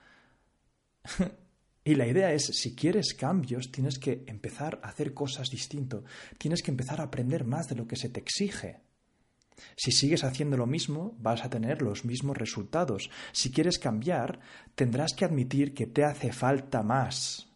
y 1.84 1.94
la 1.94 2.08
idea 2.08 2.34
es, 2.34 2.46
si 2.46 2.74
quieres 2.74 3.14
cambios, 3.14 3.72
tienes 3.72 4.00
que 4.00 4.24
empezar 4.26 4.80
a 4.82 4.90
hacer 4.90 5.14
cosas 5.14 5.50
distintas, 5.50 6.02
tienes 6.40 6.64
que 6.64 6.72
empezar 6.72 7.02
a 7.02 7.06
aprender 7.06 7.46
más 7.46 7.68
de 7.68 7.76
lo 7.76 7.88
que 7.88 7.98
se 7.98 8.10
te 8.10 8.20
exige. 8.20 8.82
Si 9.76 9.92
sigues 9.92 10.24
haciendo 10.24 10.58
lo 10.58 10.68
mismo, 10.68 11.16
vas 11.20 11.44
a 11.44 11.50
tener 11.50 11.82
los 11.82 12.06
mismos 12.06 12.38
resultados. 12.38 13.10
Si 13.32 13.52
quieres 13.52 13.80
cambiar, 13.80 14.40
tendrás 14.76 15.14
que 15.14 15.26
admitir 15.26 15.74
que 15.74 15.88
te 15.88 16.04
hace 16.04 16.32
falta 16.32 16.84
más. 16.84 17.48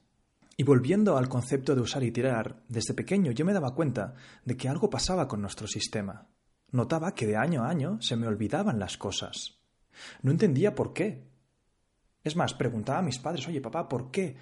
Y 0.57 0.63
volviendo 0.63 1.17
al 1.17 1.27
concepto 1.27 1.75
de 1.75 1.81
usar 1.81 2.03
y 2.03 2.11
tirar, 2.11 2.63
desde 2.69 2.93
pequeño 2.93 3.31
yo 3.31 3.45
me 3.45 3.53
daba 3.53 3.75
cuenta 3.75 4.15
de 4.45 4.55
que 4.55 4.69
algo 4.69 4.89
pasaba 4.89 5.27
con 5.27 5.41
nuestro 5.41 5.67
sistema. 5.67 6.27
Notaba 6.71 7.13
que 7.13 7.27
de 7.27 7.35
año 7.35 7.63
a 7.63 7.69
año 7.69 8.01
se 8.01 8.15
me 8.15 8.27
olvidaban 8.27 8.79
las 8.79 8.97
cosas. 8.97 9.59
No 10.21 10.31
entendía 10.31 10.73
por 10.73 10.93
qué. 10.93 11.27
Es 12.23 12.35
más, 12.35 12.53
preguntaba 12.53 12.99
a 12.99 13.03
mis 13.03 13.19
padres, 13.19 13.47
oye 13.47 13.61
papá, 13.61 13.87
¿por 13.87 14.11
qué? 14.11 14.35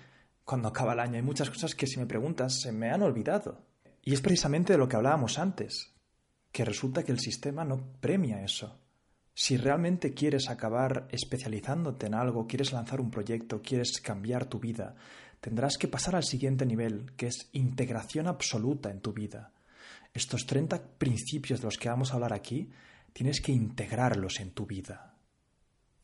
Cuando 0.43 0.67
acaba 0.67 0.93
el 0.93 0.99
año 0.99 1.15
hay 1.15 1.21
muchas 1.21 1.49
cosas 1.49 1.75
que 1.75 1.87
si 1.87 1.99
me 1.99 2.05
preguntas 2.05 2.61
se 2.61 2.71
me 2.71 2.91
han 2.91 3.01
olvidado. 3.01 3.65
Y 4.03 4.13
es 4.13 4.21
precisamente 4.21 4.73
de 4.73 4.79
lo 4.79 4.87
que 4.87 4.95
hablábamos 4.95 5.39
antes 5.39 5.92
que 6.53 6.63
resulta 6.63 7.03
que 7.03 7.11
el 7.11 7.19
sistema 7.19 7.65
no 7.65 7.83
premia 7.99 8.43
eso. 8.43 8.79
Si 9.33 9.57
realmente 9.57 10.13
quieres 10.13 10.49
acabar 10.49 11.07
especializándote 11.11 12.05
en 12.05 12.13
algo, 12.13 12.45
quieres 12.45 12.71
lanzar 12.71 13.01
un 13.01 13.09
proyecto, 13.09 13.63
quieres 13.63 13.99
cambiar 13.99 14.45
tu 14.45 14.59
vida, 14.59 14.95
tendrás 15.41 15.79
que 15.79 15.87
pasar 15.87 16.15
al 16.15 16.23
siguiente 16.23 16.67
nivel, 16.67 17.11
que 17.17 17.27
es 17.27 17.49
integración 17.53 18.27
absoluta 18.27 18.91
en 18.91 19.01
tu 19.01 19.11
vida. 19.13 19.51
Estos 20.13 20.45
30 20.45 20.79
principios 20.99 21.59
de 21.59 21.65
los 21.65 21.79
que 21.79 21.89
vamos 21.89 22.11
a 22.11 22.15
hablar 22.15 22.33
aquí, 22.33 22.69
tienes 23.13 23.41
que 23.41 23.51
integrarlos 23.51 24.39
en 24.39 24.51
tu 24.51 24.67
vida. 24.67 25.15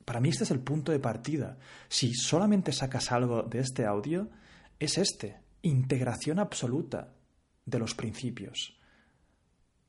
Para 0.04 0.20
mí 0.20 0.30
este 0.30 0.46
es 0.46 0.52
el 0.52 0.62
punto 0.62 0.92
de 0.92 1.00
partida. 1.00 1.60
Si 1.88 2.16
solamente 2.16 2.72
sacas 2.72 3.12
algo 3.12 3.44
de 3.44 3.60
este 3.60 3.86
audio, 3.86 4.32
es 4.80 4.98
este, 4.98 5.38
integración 5.62 6.40
absoluta 6.40 7.14
de 7.68 7.78
los 7.78 7.94
principios 7.94 8.79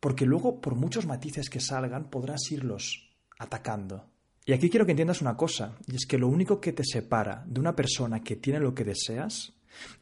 porque 0.01 0.25
luego, 0.25 0.61
por 0.61 0.75
muchos 0.75 1.07
matices 1.07 1.51
que 1.51 1.61
salgan, 1.61 2.11
podrás 2.11 2.51
irlos 2.51 3.11
atacando. 3.39 4.07
Y 4.47 4.53
aquí 4.53 4.71
quiero 4.71 4.87
que 4.87 4.93
entiendas 4.93 5.21
una 5.21 5.37
cosa, 5.37 5.77
y 5.87 5.97
es 5.97 6.07
que 6.07 6.19
lo 6.19 6.27
único 6.27 6.61
que 6.61 6.73
te 6.73 6.85
separa 6.85 7.45
de 7.47 7.61
una 7.61 7.77
persona 7.77 8.25
que 8.25 8.37
tiene 8.37 8.59
lo 8.59 8.75
que 8.75 8.85
deseas 8.85 9.53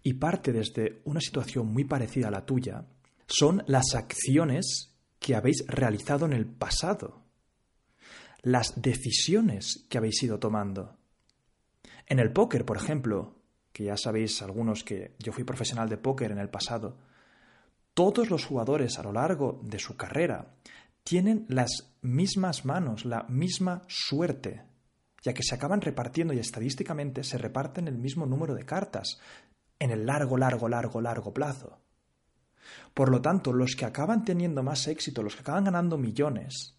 y 0.03 0.15
parte 0.15 0.53
desde 0.53 1.03
una 1.05 1.21
situación 1.21 1.67
muy 1.67 1.85
parecida 1.85 2.29
a 2.29 2.31
la 2.31 2.47
tuya, 2.47 2.87
son 3.27 3.63
las 3.67 3.95
acciones 3.95 4.95
que 5.19 5.35
habéis 5.35 5.65
realizado 5.67 6.25
en 6.27 6.33
el 6.33 6.47
pasado, 6.47 7.25
las 8.43 8.81
decisiones 8.81 9.85
que 9.89 9.99
habéis 9.99 10.23
ido 10.23 10.39
tomando. 10.39 10.97
En 12.07 12.21
el 12.21 12.33
póker, 12.33 12.65
por 12.65 12.77
ejemplo, 12.77 13.35
que 13.73 13.85
ya 13.85 13.97
sabéis 13.97 14.41
algunos 14.41 14.85
que 14.85 15.15
yo 15.19 15.33
fui 15.33 15.45
profesional 15.45 15.89
de 15.89 15.99
póker 15.99 16.31
en 16.31 16.39
el 16.39 16.49
pasado, 16.49 16.97
todos 17.99 18.31
los 18.31 18.45
jugadores 18.45 18.97
a 19.01 19.03
lo 19.03 19.11
largo 19.11 19.59
de 19.65 19.81
su 19.81 19.97
carrera 19.97 20.55
tienen 21.03 21.47
las 21.49 21.97
mismas 22.01 22.65
manos, 22.65 23.05
la 23.05 23.25
misma 23.25 23.83
suerte, 23.89 24.63
ya 25.21 25.35
que 25.35 25.43
se 25.43 25.57
acaban 25.57 25.81
repartiendo 25.81 26.33
y 26.33 26.39
estadísticamente 26.39 27.25
se 27.25 27.39
reparten 27.39 27.89
el 27.89 27.99
mismo 27.99 28.25
número 28.25 28.55
de 28.55 28.65
cartas 28.65 29.19
en 29.81 29.91
el 29.91 30.07
largo, 30.07 30.37
largo, 30.37 30.69
largo, 30.69 31.01
largo 31.01 31.35
plazo. 31.35 31.81
Por 32.95 33.11
lo 33.11 33.21
tanto, 33.21 33.53
los 33.53 33.75
que 33.75 33.85
acaban 33.85 34.25
teniendo 34.25 34.63
más 34.63 34.87
éxito, 34.87 35.25
los 35.25 35.35
que 35.35 35.41
acaban 35.41 35.65
ganando 35.65 35.99
millones, 35.99 36.77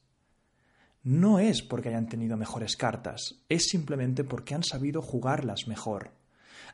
no 1.04 1.40
es 1.40 1.62
porque 1.62 1.90
hayan 1.90 2.08
tenido 2.08 2.38
mejores 2.38 2.78
cartas, 2.78 3.44
es 3.50 3.66
simplemente 3.66 4.24
porque 4.24 4.56
han 4.56 4.64
sabido 4.64 5.02
jugarlas 5.02 5.68
mejor. 5.68 6.14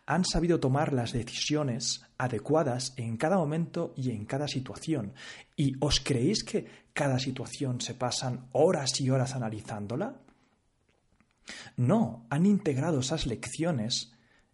Han 0.05 0.25
sabido 0.25 0.59
tomar 0.59 0.93
las 0.93 1.13
decisiones 1.13 2.05
adecuadas 2.17 2.93
en 2.97 3.17
cada 3.17 3.37
momento 3.37 3.93
y 3.95 4.11
en 4.11 4.25
cada 4.25 4.47
situación. 4.47 5.13
¿Y 5.55 5.75
os 5.79 5.99
creéis 5.99 6.43
que 6.43 6.65
cada 6.93 7.19
situación 7.19 7.81
se 7.81 7.93
pasan 7.93 8.47
horas 8.51 8.99
y 9.01 9.09
horas 9.09 9.35
analizándola? 9.35 10.15
No, 11.77 12.25
han 12.29 12.45
integrado 12.45 12.99
esas 12.99 13.25
lecciones 13.25 14.13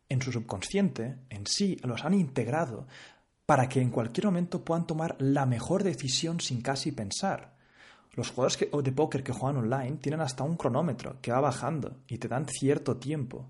en 0.09 0.21
su 0.21 0.31
subconsciente, 0.31 1.19
en 1.29 1.47
sí, 1.47 1.77
los 1.83 2.03
han 2.03 2.13
integrado 2.13 2.87
para 3.45 3.67
que 3.67 3.81
en 3.81 3.89
cualquier 3.89 4.25
momento 4.25 4.63
puedan 4.63 4.87
tomar 4.87 5.15
la 5.19 5.45
mejor 5.45 5.83
decisión 5.83 6.39
sin 6.39 6.61
casi 6.61 6.91
pensar. 6.91 7.55
Los 8.13 8.29
jugadores 8.29 8.59
de 8.59 8.91
póker 8.91 9.23
que 9.23 9.31
juegan 9.31 9.57
online 9.57 9.97
tienen 9.97 10.21
hasta 10.21 10.43
un 10.43 10.57
cronómetro 10.57 11.17
que 11.21 11.31
va 11.31 11.39
bajando 11.39 11.97
y 12.07 12.17
te 12.17 12.27
dan 12.27 12.45
cierto 12.47 12.97
tiempo. 12.97 13.49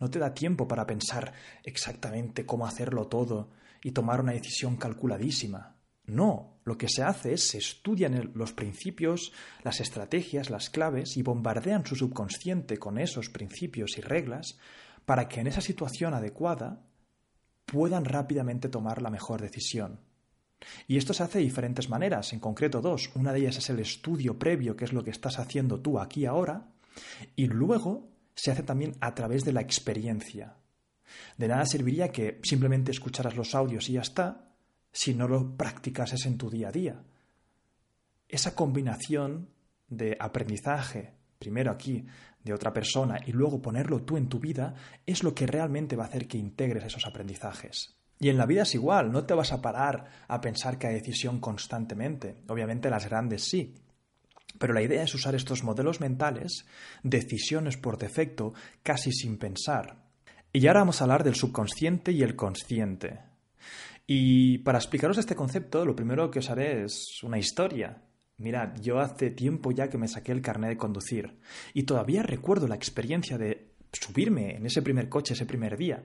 No 0.00 0.10
te 0.10 0.18
da 0.18 0.34
tiempo 0.34 0.68
para 0.68 0.86
pensar 0.86 1.32
exactamente 1.62 2.46
cómo 2.46 2.66
hacerlo 2.66 3.06
todo 3.06 3.50
y 3.82 3.92
tomar 3.92 4.20
una 4.20 4.32
decisión 4.32 4.76
calculadísima. 4.76 5.76
No, 6.06 6.58
lo 6.64 6.76
que 6.76 6.88
se 6.88 7.02
hace 7.02 7.32
es 7.32 7.48
se 7.48 7.58
estudian 7.58 8.32
los 8.34 8.52
principios, 8.52 9.32
las 9.62 9.80
estrategias, 9.80 10.50
las 10.50 10.68
claves 10.68 11.16
y 11.16 11.22
bombardean 11.22 11.86
su 11.86 11.96
subconsciente 11.96 12.78
con 12.78 12.98
esos 12.98 13.30
principios 13.30 13.96
y 13.96 14.02
reglas 14.02 14.58
para 15.06 15.28
que 15.28 15.40
en 15.40 15.46
esa 15.46 15.60
situación 15.60 16.14
adecuada 16.14 16.82
puedan 17.64 18.04
rápidamente 18.04 18.68
tomar 18.68 19.00
la 19.00 19.10
mejor 19.10 19.40
decisión. 19.40 20.00
Y 20.86 20.96
esto 20.96 21.12
se 21.12 21.22
hace 21.22 21.38
de 21.38 21.44
diferentes 21.44 21.88
maneras, 21.88 22.32
en 22.32 22.40
concreto 22.40 22.80
dos. 22.80 23.10
Una 23.14 23.32
de 23.32 23.40
ellas 23.40 23.58
es 23.58 23.70
el 23.70 23.80
estudio 23.80 24.38
previo, 24.38 24.76
que 24.76 24.84
es 24.84 24.92
lo 24.92 25.04
que 25.04 25.10
estás 25.10 25.38
haciendo 25.38 25.80
tú 25.80 25.98
aquí 25.98 26.26
ahora, 26.26 26.68
y 27.36 27.46
luego 27.46 28.13
se 28.34 28.50
hace 28.50 28.62
también 28.62 28.96
a 29.00 29.14
través 29.14 29.44
de 29.44 29.52
la 29.52 29.60
experiencia. 29.60 30.56
De 31.36 31.48
nada 31.48 31.66
serviría 31.66 32.10
que 32.10 32.40
simplemente 32.42 32.90
escucharas 32.90 33.36
los 33.36 33.54
audios 33.54 33.88
y 33.88 33.94
ya 33.94 34.00
está, 34.00 34.52
si 34.92 35.14
no 35.14 35.28
lo 35.28 35.56
practicases 35.56 36.26
en 36.26 36.38
tu 36.38 36.50
día 36.50 36.68
a 36.68 36.72
día. 36.72 37.02
Esa 38.28 38.54
combinación 38.54 39.50
de 39.88 40.16
aprendizaje, 40.18 41.14
primero 41.38 41.70
aquí, 41.70 42.06
de 42.42 42.52
otra 42.52 42.72
persona 42.72 43.18
y 43.24 43.32
luego 43.32 43.62
ponerlo 43.62 44.02
tú 44.02 44.16
en 44.16 44.28
tu 44.28 44.38
vida, 44.38 44.74
es 45.06 45.22
lo 45.22 45.34
que 45.34 45.46
realmente 45.46 45.96
va 45.96 46.04
a 46.04 46.08
hacer 46.08 46.28
que 46.28 46.38
integres 46.38 46.84
esos 46.84 47.06
aprendizajes. 47.06 47.96
Y 48.18 48.28
en 48.28 48.38
la 48.38 48.46
vida 48.46 48.62
es 48.62 48.74
igual, 48.74 49.10
no 49.10 49.24
te 49.24 49.34
vas 49.34 49.52
a 49.52 49.60
parar 49.60 50.06
a 50.28 50.40
pensar 50.40 50.78
cada 50.78 50.94
decisión 50.94 51.40
constantemente. 51.40 52.36
Obviamente 52.48 52.90
las 52.90 53.08
grandes 53.08 53.44
sí. 53.44 53.74
Pero 54.58 54.72
la 54.72 54.82
idea 54.82 55.02
es 55.02 55.14
usar 55.14 55.34
estos 55.34 55.64
modelos 55.64 56.00
mentales, 56.00 56.66
decisiones 57.02 57.76
por 57.76 57.98
defecto, 57.98 58.54
casi 58.82 59.12
sin 59.12 59.38
pensar. 59.38 60.04
Y 60.52 60.66
ahora 60.66 60.80
vamos 60.80 61.00
a 61.00 61.04
hablar 61.04 61.24
del 61.24 61.34
subconsciente 61.34 62.12
y 62.12 62.22
el 62.22 62.36
consciente. 62.36 63.20
Y 64.06 64.58
para 64.58 64.78
explicaros 64.78 65.18
este 65.18 65.34
concepto, 65.34 65.84
lo 65.84 65.96
primero 65.96 66.30
que 66.30 66.38
os 66.38 66.50
haré 66.50 66.84
es 66.84 67.22
una 67.22 67.38
historia. 67.38 68.02
Mirad, 68.36 68.80
yo 68.80 69.00
hace 69.00 69.30
tiempo 69.30 69.72
ya 69.72 69.88
que 69.88 69.98
me 69.98 70.08
saqué 70.08 70.32
el 70.32 70.42
carnet 70.42 70.70
de 70.70 70.76
conducir 70.76 71.38
y 71.72 71.84
todavía 71.84 72.22
recuerdo 72.22 72.66
la 72.66 72.74
experiencia 72.74 73.38
de 73.38 73.74
subirme 73.92 74.56
en 74.56 74.66
ese 74.66 74.82
primer 74.82 75.08
coche 75.08 75.34
ese 75.34 75.46
primer 75.46 75.76
día. 75.76 76.04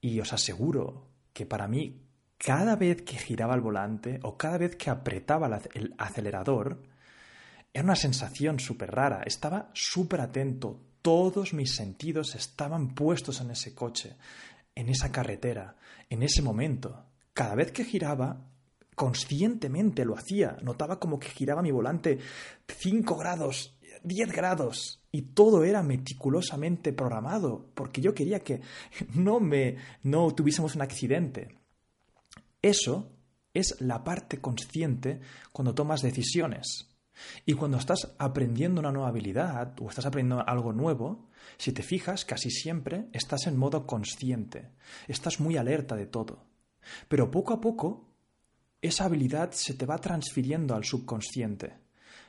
Y 0.00 0.20
os 0.20 0.32
aseguro 0.32 1.08
que 1.32 1.46
para 1.46 1.66
mí 1.66 2.02
cada 2.38 2.76
vez 2.76 3.02
que 3.02 3.16
giraba 3.16 3.54
el 3.54 3.62
volante 3.62 4.20
o 4.22 4.36
cada 4.36 4.58
vez 4.58 4.76
que 4.76 4.90
apretaba 4.90 5.60
el 5.74 5.94
acelerador, 5.98 6.82
era 7.76 7.84
una 7.84 7.94
sensación 7.94 8.58
súper 8.58 8.90
rara. 8.90 9.22
Estaba 9.26 9.68
súper 9.74 10.22
atento. 10.22 10.80
Todos 11.02 11.52
mis 11.52 11.74
sentidos 11.74 12.34
estaban 12.34 12.94
puestos 12.94 13.42
en 13.42 13.50
ese 13.50 13.74
coche, 13.74 14.16
en 14.74 14.88
esa 14.88 15.12
carretera, 15.12 15.76
en 16.08 16.22
ese 16.22 16.40
momento. 16.40 17.04
Cada 17.34 17.54
vez 17.54 17.72
que 17.72 17.84
giraba, 17.84 18.48
conscientemente 18.94 20.06
lo 20.06 20.16
hacía. 20.16 20.56
Notaba 20.62 20.98
como 20.98 21.18
que 21.18 21.28
giraba 21.28 21.60
mi 21.60 21.70
volante 21.70 22.18
5 22.66 23.14
grados, 23.14 23.78
10 24.02 24.32
grados. 24.32 25.02
Y 25.12 25.34
todo 25.34 25.62
era 25.62 25.82
meticulosamente 25.82 26.94
programado, 26.94 27.72
porque 27.74 28.00
yo 28.00 28.14
quería 28.14 28.40
que 28.40 28.62
no 29.14 29.38
me 29.38 29.76
no 30.02 30.34
tuviésemos 30.34 30.76
un 30.76 30.80
accidente. 30.80 31.58
Eso 32.62 33.12
es 33.52 33.78
la 33.82 34.02
parte 34.02 34.40
consciente 34.40 35.20
cuando 35.52 35.74
tomas 35.74 36.00
decisiones. 36.00 36.95
Y 37.44 37.54
cuando 37.54 37.78
estás 37.78 38.14
aprendiendo 38.18 38.80
una 38.80 38.92
nueva 38.92 39.08
habilidad 39.08 39.74
o 39.80 39.88
estás 39.88 40.06
aprendiendo 40.06 40.46
algo 40.46 40.72
nuevo, 40.72 41.28
si 41.56 41.72
te 41.72 41.82
fijas, 41.82 42.24
casi 42.24 42.50
siempre 42.50 43.08
estás 43.12 43.46
en 43.46 43.56
modo 43.56 43.86
consciente, 43.86 44.70
estás 45.08 45.40
muy 45.40 45.56
alerta 45.56 45.96
de 45.96 46.06
todo. 46.06 46.44
Pero 47.08 47.30
poco 47.30 47.52
a 47.52 47.60
poco, 47.60 48.08
esa 48.80 49.04
habilidad 49.04 49.50
se 49.52 49.74
te 49.74 49.86
va 49.86 49.98
transfiriendo 49.98 50.74
al 50.74 50.84
subconsciente. 50.84 51.86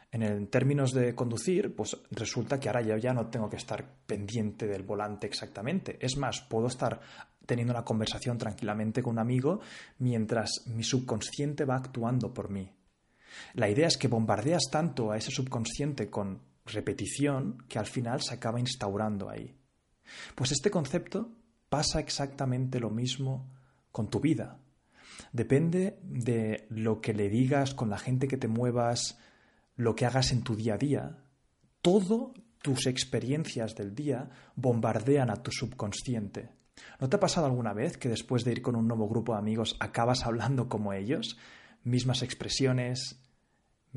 En 0.09 0.47
términos 0.47 0.93
de 0.93 1.13
conducir, 1.13 1.75
pues 1.75 1.97
resulta 2.11 2.59
que 2.59 2.69
ahora 2.69 2.81
yo 2.81 2.97
ya 2.97 3.13
no 3.13 3.27
tengo 3.27 3.49
que 3.49 3.57
estar 3.57 3.85
pendiente 4.05 4.65
del 4.65 4.83
volante 4.83 5.27
exactamente. 5.27 5.97
Es 5.99 6.15
más, 6.15 6.41
puedo 6.41 6.67
estar 6.67 7.01
teniendo 7.45 7.73
una 7.73 7.83
conversación 7.83 8.37
tranquilamente 8.37 9.03
con 9.03 9.13
un 9.13 9.19
amigo 9.19 9.59
mientras 9.99 10.63
mi 10.67 10.83
subconsciente 10.83 11.65
va 11.65 11.75
actuando 11.75 12.33
por 12.33 12.49
mí. 12.49 12.71
La 13.53 13.69
idea 13.69 13.87
es 13.87 13.97
que 13.97 14.07
bombardeas 14.07 14.63
tanto 14.71 15.11
a 15.11 15.17
ese 15.17 15.31
subconsciente 15.31 16.09
con 16.09 16.41
repetición 16.65 17.63
que 17.67 17.79
al 17.79 17.85
final 17.85 18.21
se 18.21 18.33
acaba 18.33 18.59
instaurando 18.59 19.29
ahí. 19.29 19.55
Pues 20.35 20.51
este 20.51 20.71
concepto 20.71 21.31
pasa 21.69 21.99
exactamente 21.99 22.79
lo 22.79 22.89
mismo 22.89 23.49
con 23.91 24.09
tu 24.09 24.19
vida. 24.19 24.59
Depende 25.31 25.99
de 26.03 26.67
lo 26.69 27.01
que 27.01 27.13
le 27.13 27.29
digas 27.29 27.73
con 27.73 27.89
la 27.89 27.97
gente 27.97 28.27
que 28.27 28.37
te 28.37 28.47
muevas, 28.47 29.17
lo 29.75 29.95
que 29.95 30.05
hagas 30.05 30.31
en 30.31 30.43
tu 30.43 30.55
día 30.55 30.75
a 30.75 30.77
día, 30.77 31.17
todo 31.81 32.33
tus 32.61 32.87
experiencias 32.87 33.75
del 33.75 33.95
día 33.95 34.29
bombardean 34.55 35.29
a 35.29 35.41
tu 35.41 35.51
subconsciente. 35.51 36.49
¿No 36.99 37.09
te 37.09 37.15
ha 37.15 37.19
pasado 37.19 37.45
alguna 37.45 37.73
vez 37.73 37.97
que 37.97 38.09
después 38.09 38.43
de 38.43 38.51
ir 38.51 38.61
con 38.61 38.75
un 38.75 38.87
nuevo 38.87 39.07
grupo 39.07 39.33
de 39.33 39.39
amigos 39.39 39.75
acabas 39.79 40.25
hablando 40.25 40.67
como 40.69 40.93
ellos? 40.93 41.37
Mismas 41.83 42.21
expresiones, 42.21 43.19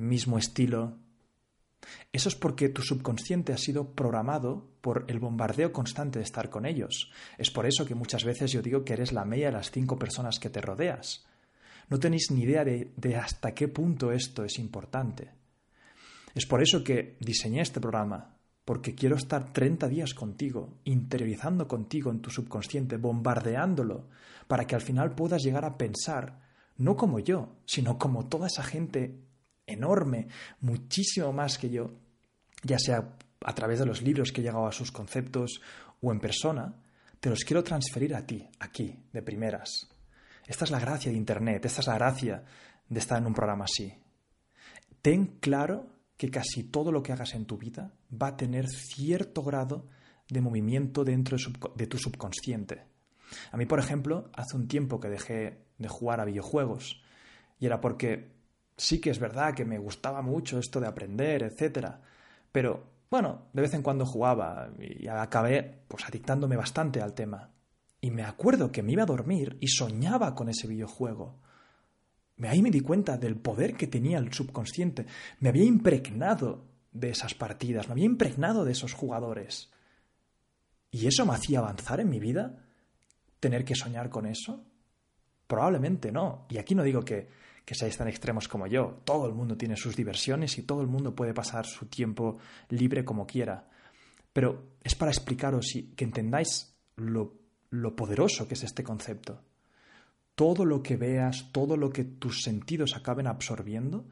mismo 0.01 0.39
estilo. 0.39 0.99
Eso 2.13 2.29
es 2.29 2.35
porque 2.35 2.69
tu 2.69 2.83
subconsciente 2.83 3.53
ha 3.53 3.59
sido 3.59 3.93
programado 3.93 4.69
por 4.81 5.05
el 5.09 5.19
bombardeo 5.19 5.73
constante 5.73 6.19
de 6.19 6.25
estar 6.25 6.51
con 6.51 6.67
ellos. 6.67 7.11
Es 7.39 7.51
por 7.51 7.67
eso 7.67 7.87
que 7.87 7.95
muchas 7.95 8.25
veces 8.25 8.53
yo 8.53 8.63
digo 8.63 8.85
que 8.85 8.93
eres 8.93 9.13
la 9.13 9.25
media 9.25 9.47
de 9.47 9.53
las 9.53 9.71
cinco 9.71 9.99
personas 9.99 10.39
que 10.39 10.51
te 10.51 10.61
rodeas. 10.61 11.27
No 11.89 11.99
tenéis 11.99 12.31
ni 12.31 12.43
idea 12.43 12.65
de, 12.65 12.93
de 12.97 13.17
hasta 13.17 13.53
qué 13.55 13.69
punto 13.69 14.13
esto 14.13 14.45
es 14.45 14.59
importante. 14.59 15.31
Es 16.35 16.47
por 16.47 16.63
eso 16.63 16.85
que 16.85 17.17
diseñé 17.21 17.61
este 17.61 17.81
programa, 17.81 18.37
porque 18.65 18.95
quiero 18.95 19.17
estar 19.17 19.53
30 19.53 19.89
días 19.89 20.15
contigo, 20.15 20.79
interiorizando 20.85 21.67
contigo 21.67 22.11
en 22.11 22.21
tu 22.21 22.31
subconsciente, 22.31 22.99
bombardeándolo, 22.99 24.09
para 24.47 24.67
que 24.67 24.77
al 24.77 24.81
final 24.81 25.15
puedas 25.15 25.43
llegar 25.43 25.65
a 25.65 25.77
pensar, 25.77 26.41
no 26.77 26.97
como 26.97 27.19
yo, 27.19 27.57
sino 27.67 27.99
como 27.99 28.27
toda 28.27 28.47
esa 28.47 28.63
gente 28.63 29.19
enorme, 29.73 30.29
muchísimo 30.61 31.33
más 31.33 31.59
que 31.59 31.71
yo, 31.71 31.91
ya 32.63 32.79
sea 32.79 33.17
a 33.43 33.55
través 33.55 33.79
de 33.79 33.87
los 33.87 34.03
libros 34.03 34.33
que 34.33 34.41
he 34.41 34.45
llegado 34.45 34.67
a 34.67 34.73
sus 34.73 34.93
conceptos 34.93 35.61
o 36.01 36.13
en 36.13 36.21
persona, 36.21 36.75
te 37.19 37.31
los 37.31 37.45
quiero 37.45 37.63
transferir 37.63 38.15
a 38.15 38.27
ti, 38.27 38.49
aquí, 38.59 38.99
de 39.13 39.23
primeras. 39.23 39.89
Esta 40.47 40.65
es 40.65 40.71
la 40.71 40.81
gracia 40.81 41.11
de 41.11 41.17
Internet, 41.17 41.65
esta 41.65 41.81
es 41.81 41.87
la 41.87 41.95
gracia 41.95 42.45
de 42.89 42.99
estar 42.99 43.19
en 43.19 43.27
un 43.27 43.35
programa 43.35 43.65
así. 43.65 43.93
Ten 45.03 45.39
claro 45.41 45.87
que 46.17 46.31
casi 46.31 46.65
todo 46.65 46.93
lo 46.93 47.03
que 47.03 47.13
hagas 47.13 47.35
en 47.35 47.47
tu 47.47 47.57
vida 47.57 47.95
va 48.11 48.29
a 48.29 48.37
tener 48.37 48.69
cierto 48.69 49.43
grado 49.43 49.87
de 50.29 50.41
movimiento 50.41 51.05
dentro 51.05 51.37
de, 51.77 51.87
tu 51.87 51.99
subconsciente. 51.99 52.85
A 53.53 53.57
mí, 53.57 53.67
por 53.67 53.79
ejemplo, 53.79 54.31
hace 54.35 54.57
un 54.57 54.69
tiempo 54.69 55.01
que 55.01 55.09
dejé 55.09 55.65
de 55.79 55.89
jugar 55.89 56.21
a 56.21 56.25
videojuegos 56.25 57.03
y 57.59 57.67
era 57.67 57.81
porque 57.81 58.33
sí 58.81 58.99
que 58.99 59.11
es 59.11 59.19
verdad 59.19 59.55
que 59.55 59.65
me 59.65 59.79
gustaba 59.79 60.23
mucho 60.23 60.59
esto 60.59 60.81
de 60.81 60.87
aprender, 60.87 61.43
etc. 61.43 61.89
Pero 62.51 62.83
bueno, 63.11 63.49
de 63.53 63.63
vez 63.63 63.75
en 63.75 63.83
cuando 63.83 64.07
jugaba 64.07 64.71
y 64.79 65.07
acabé 65.07 65.83
pues 65.87 66.05
adictándome 66.07 66.57
bastante 66.57 67.03
al 67.03 67.13
tema. 67.13 67.51
Y 68.01 68.11
me 68.11 68.23
acuerdo 68.23 68.73
que 68.73 68.83
me 68.83 68.93
iba 68.93 69.03
a 69.03 69.07
dormir 69.07 69.59
y 69.61 69.69
soñaba 69.69 70.35
con 70.35 70.49
ese 70.49 70.67
videojuego. 70.67 71.39
Ahí 72.43 72.63
me 72.63 72.71
di 72.71 72.81
cuenta 72.81 73.19
del 73.19 73.37
poder 73.37 73.75
que 73.75 73.87
tenía 73.87 74.17
el 74.17 74.33
subconsciente. 74.33 75.05
Me 75.41 75.51
había 75.51 75.65
impregnado 75.65 76.65
de 76.91 77.11
esas 77.11 77.35
partidas, 77.35 77.87
me 77.87 77.93
había 77.93 78.07
impregnado 78.07 78.65
de 78.65 78.73
esos 78.73 78.95
jugadores. 78.95 79.71
¿Y 80.91 81.07
eso 81.07 81.27
me 81.27 81.35
hacía 81.35 81.59
avanzar 81.59 82.01
en 82.01 82.09
mi 82.09 82.19
vida? 82.19 82.65
¿Tener 83.41 83.67
que 83.67 83.75
soñar 83.75 84.09
con 84.09 84.25
eso? 84.25 84.65
Probablemente 85.47 86.11
no. 86.11 86.47
Y 86.49 86.57
aquí 86.57 86.75
no 86.75 86.83
digo 86.83 87.03
que, 87.03 87.29
que 87.71 87.77
seáis 87.77 87.97
tan 87.97 88.09
extremos 88.09 88.49
como 88.49 88.67
yo. 88.67 88.99
Todo 89.05 89.29
el 89.29 89.33
mundo 89.33 89.57
tiene 89.57 89.77
sus 89.77 89.95
diversiones 89.95 90.59
y 90.59 90.63
todo 90.63 90.81
el 90.81 90.89
mundo 90.89 91.15
puede 91.15 91.33
pasar 91.33 91.67
su 91.67 91.87
tiempo 91.87 92.39
libre 92.69 93.05
como 93.05 93.29
quiera. 93.29 93.69
Pero 94.33 94.73
es 94.83 94.97
para 94.97 95.13
explicaros 95.13 95.77
y 95.77 95.85
que 95.95 96.03
entendáis 96.03 96.75
lo, 96.97 97.33
lo 97.71 97.95
poderoso 97.95 98.49
que 98.49 98.55
es 98.55 98.65
este 98.65 98.83
concepto. 98.83 99.45
Todo 100.35 100.65
lo 100.65 100.83
que 100.83 100.97
veas, 100.97 101.53
todo 101.53 101.77
lo 101.77 101.91
que 101.91 102.03
tus 102.03 102.43
sentidos 102.43 102.97
acaben 102.97 103.29
absorbiendo, 103.29 104.09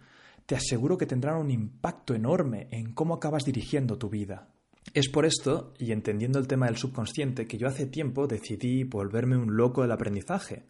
te 0.46 0.54
aseguro 0.54 0.96
que 0.96 1.06
tendrán 1.06 1.38
un 1.38 1.50
impacto 1.50 2.14
enorme 2.14 2.68
en 2.70 2.92
cómo 2.92 3.14
acabas 3.14 3.44
dirigiendo 3.44 3.98
tu 3.98 4.08
vida. 4.08 4.50
Es 4.94 5.08
por 5.08 5.26
esto, 5.26 5.74
y 5.80 5.90
entendiendo 5.90 6.38
el 6.38 6.46
tema 6.46 6.66
del 6.66 6.76
subconsciente, 6.76 7.48
que 7.48 7.58
yo 7.58 7.66
hace 7.66 7.86
tiempo 7.86 8.28
decidí 8.28 8.84
volverme 8.84 9.36
un 9.36 9.56
loco 9.56 9.82
del 9.82 9.90
aprendizaje. 9.90 10.66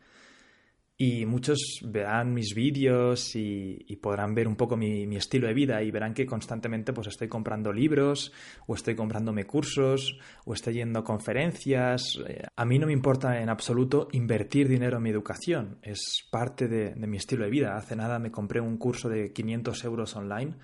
Y 1.01 1.27
muchos 1.27 1.79
verán 1.85 2.35
mis 2.35 2.57
vídeos 2.57 3.37
y, 3.37 3.97
podrán 4.03 4.35
ver 4.35 4.49
un 4.49 4.57
poco 4.57 4.77
mi, 4.77 5.05
estilo 5.15 5.47
de 5.47 5.55
vida 5.55 5.81
y 5.81 5.93
verán 5.93 6.13
que 6.13 6.27
constantemente 6.27 6.93
pues 6.93 7.07
estoy 7.07 7.29
comprando 7.29 7.73
libros 7.73 8.33
o 8.67 8.75
estoy 8.75 8.97
comprándome 8.97 9.47
cursos 9.47 10.19
o 10.45 10.55
estoy 10.55 10.75
yendo 10.75 10.99
a 10.99 11.05
conferencias. 11.05 12.19
A 12.57 12.65
mí 12.65 12.81
no 12.81 12.89
me 12.89 12.93
importa 12.93 13.41
en 13.41 13.49
absoluto 13.49 14.09
invertir 14.11 14.67
dinero 14.67 14.97
en 14.97 15.05
mi 15.05 15.11
educación. 15.11 15.79
Es 15.83 16.27
parte 16.33 16.67
de, 16.67 16.95
de 16.97 17.07
mi 17.07 17.19
estilo 17.19 17.45
de 17.45 17.51
vida. 17.51 17.77
Hace 17.77 17.95
nada 17.95 18.19
me 18.19 18.33
compré 18.33 18.61
un 18.61 18.77
curso 18.77 19.09
de 19.09 19.33
500 19.33 19.85
euros 19.85 20.17
online 20.17 20.57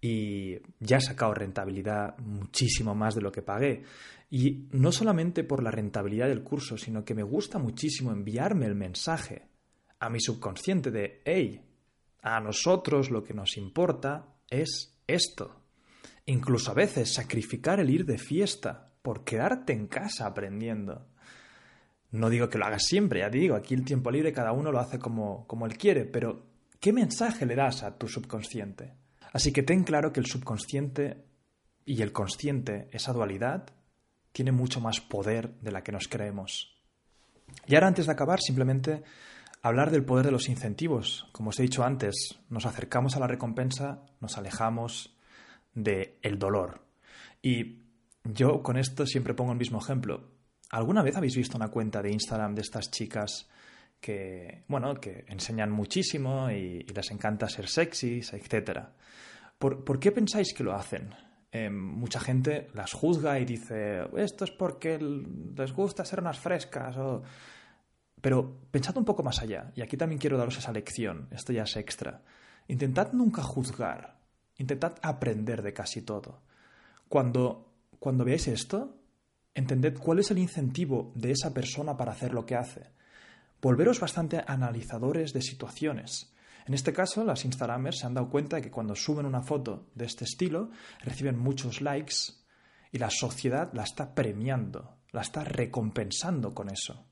y 0.00 0.60
ya 0.80 0.96
he 0.96 1.02
sacado 1.02 1.34
rentabilidad 1.34 2.16
muchísimo 2.20 2.94
más 2.94 3.16
de 3.16 3.20
lo 3.20 3.30
que 3.30 3.42
pagué. 3.42 3.82
Y 4.30 4.66
no 4.72 4.92
solamente 4.92 5.44
por 5.44 5.62
la 5.62 5.70
rentabilidad 5.70 6.28
del 6.28 6.42
curso, 6.42 6.78
sino 6.78 7.04
que 7.04 7.14
me 7.14 7.22
gusta 7.22 7.58
muchísimo 7.58 8.12
enviarme 8.12 8.64
el 8.64 8.76
mensaje 8.76 9.42
a 10.00 10.08
mi 10.10 10.20
subconsciente 10.20 10.90
de, 10.90 11.22
hey, 11.24 11.60
a 12.22 12.40
nosotros 12.40 13.10
lo 13.10 13.22
que 13.22 13.34
nos 13.34 13.56
importa 13.56 14.34
es 14.48 14.98
esto. 15.06 15.60
Incluso 16.26 16.70
a 16.70 16.74
veces 16.74 17.12
sacrificar 17.12 17.80
el 17.80 17.90
ir 17.90 18.06
de 18.06 18.18
fiesta 18.18 18.92
por 19.02 19.24
quedarte 19.24 19.72
en 19.72 19.86
casa 19.86 20.26
aprendiendo. 20.26 21.06
No 22.10 22.30
digo 22.30 22.48
que 22.48 22.58
lo 22.58 22.64
hagas 22.64 22.84
siempre, 22.84 23.20
ya 23.20 23.30
te 23.30 23.38
digo, 23.38 23.56
aquí 23.56 23.74
el 23.74 23.84
tiempo 23.84 24.10
libre 24.10 24.32
cada 24.32 24.52
uno 24.52 24.72
lo 24.72 24.78
hace 24.78 24.98
como, 24.98 25.46
como 25.46 25.66
él 25.66 25.76
quiere, 25.76 26.04
pero 26.04 26.46
¿qué 26.80 26.92
mensaje 26.92 27.44
le 27.44 27.56
das 27.56 27.82
a 27.82 27.98
tu 27.98 28.08
subconsciente? 28.08 28.94
Así 29.32 29.52
que 29.52 29.62
ten 29.64 29.82
claro 29.82 30.12
que 30.12 30.20
el 30.20 30.26
subconsciente 30.26 31.24
y 31.84 32.00
el 32.02 32.12
consciente, 32.12 32.88
esa 32.92 33.12
dualidad, 33.12 33.66
tiene 34.32 34.52
mucho 34.52 34.80
más 34.80 35.00
poder 35.00 35.54
de 35.60 35.72
la 35.72 35.82
que 35.82 35.92
nos 35.92 36.08
creemos. 36.08 36.74
Y 37.66 37.74
ahora 37.74 37.88
antes 37.88 38.06
de 38.06 38.12
acabar, 38.12 38.40
simplemente 38.40 39.02
Hablar 39.64 39.90
del 39.90 40.04
poder 40.04 40.26
de 40.26 40.30
los 40.30 40.50
incentivos. 40.50 41.26
Como 41.32 41.48
os 41.48 41.58
he 41.58 41.62
dicho 41.62 41.84
antes, 41.84 42.38
nos 42.50 42.66
acercamos 42.66 43.16
a 43.16 43.20
la 43.20 43.26
recompensa, 43.26 44.02
nos 44.20 44.36
alejamos 44.36 45.16
del 45.72 46.16
el 46.20 46.38
dolor. 46.38 46.82
Y 47.40 47.78
yo 48.24 48.62
con 48.62 48.76
esto 48.76 49.06
siempre 49.06 49.32
pongo 49.32 49.52
el 49.52 49.58
mismo 49.58 49.78
ejemplo. 49.78 50.28
¿Alguna 50.68 51.02
vez 51.02 51.16
habéis 51.16 51.34
visto 51.34 51.56
una 51.56 51.70
cuenta 51.70 52.02
de 52.02 52.12
Instagram 52.12 52.54
de 52.54 52.60
estas 52.60 52.90
chicas 52.90 53.48
que, 54.02 54.64
bueno, 54.68 54.96
que 54.96 55.24
enseñan 55.28 55.70
muchísimo 55.70 56.50
y, 56.50 56.82
les 56.82 57.10
encanta 57.10 57.48
ser 57.48 57.66
sexys, 57.66 58.34
etcétera? 58.34 58.92
¿Por, 59.56 59.98
qué 59.98 60.12
pensáis 60.12 60.52
que 60.52 60.62
lo 60.62 60.74
hacen? 60.74 61.14
Eh, 61.50 61.70
mucha 61.70 62.20
gente 62.20 62.68
las 62.74 62.92
juzga 62.92 63.40
y 63.40 63.46
dice, 63.46 64.02
esto 64.14 64.44
es 64.44 64.50
porque 64.50 64.98
les 64.98 65.72
gusta 65.72 66.04
ser 66.04 66.20
unas 66.20 66.38
frescas 66.38 66.98
o 66.98 67.22
pero 68.24 68.62
pensad 68.70 68.96
un 68.96 69.04
poco 69.04 69.22
más 69.22 69.42
allá, 69.42 69.70
y 69.76 69.82
aquí 69.82 69.98
también 69.98 70.18
quiero 70.18 70.38
daros 70.38 70.56
esa 70.56 70.72
lección, 70.72 71.28
esto 71.30 71.52
ya 71.52 71.64
es 71.64 71.76
extra. 71.76 72.22
Intentad 72.68 73.12
nunca 73.12 73.42
juzgar, 73.42 74.16
intentad 74.56 74.94
aprender 75.02 75.60
de 75.60 75.74
casi 75.74 76.00
todo. 76.00 76.40
Cuando, 77.06 77.70
cuando 77.98 78.24
veáis 78.24 78.48
esto, 78.48 78.96
entended 79.52 79.98
cuál 79.98 80.20
es 80.20 80.30
el 80.30 80.38
incentivo 80.38 81.12
de 81.14 81.32
esa 81.32 81.52
persona 81.52 81.98
para 81.98 82.12
hacer 82.12 82.32
lo 82.32 82.46
que 82.46 82.56
hace. 82.56 82.92
Volveros 83.60 84.00
bastante 84.00 84.42
analizadores 84.46 85.34
de 85.34 85.42
situaciones. 85.42 86.32
En 86.64 86.72
este 86.72 86.94
caso, 86.94 87.26
las 87.26 87.44
Instagramers 87.44 87.98
se 87.98 88.06
han 88.06 88.14
dado 88.14 88.30
cuenta 88.30 88.56
de 88.56 88.62
que 88.62 88.70
cuando 88.70 88.94
suben 88.94 89.26
una 89.26 89.42
foto 89.42 89.90
de 89.94 90.06
este 90.06 90.24
estilo, 90.24 90.70
reciben 91.02 91.38
muchos 91.38 91.82
likes 91.82 92.14
y 92.90 92.96
la 92.96 93.10
sociedad 93.10 93.70
la 93.74 93.82
está 93.82 94.14
premiando, 94.14 94.96
la 95.12 95.20
está 95.20 95.44
recompensando 95.44 96.54
con 96.54 96.70
eso. 96.70 97.04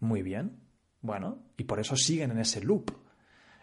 Muy 0.00 0.22
bien. 0.22 0.60
Bueno, 1.02 1.44
y 1.56 1.64
por 1.64 1.80
eso 1.80 1.96
siguen 1.96 2.32
en 2.32 2.40
ese 2.40 2.60
loop. 2.60 2.90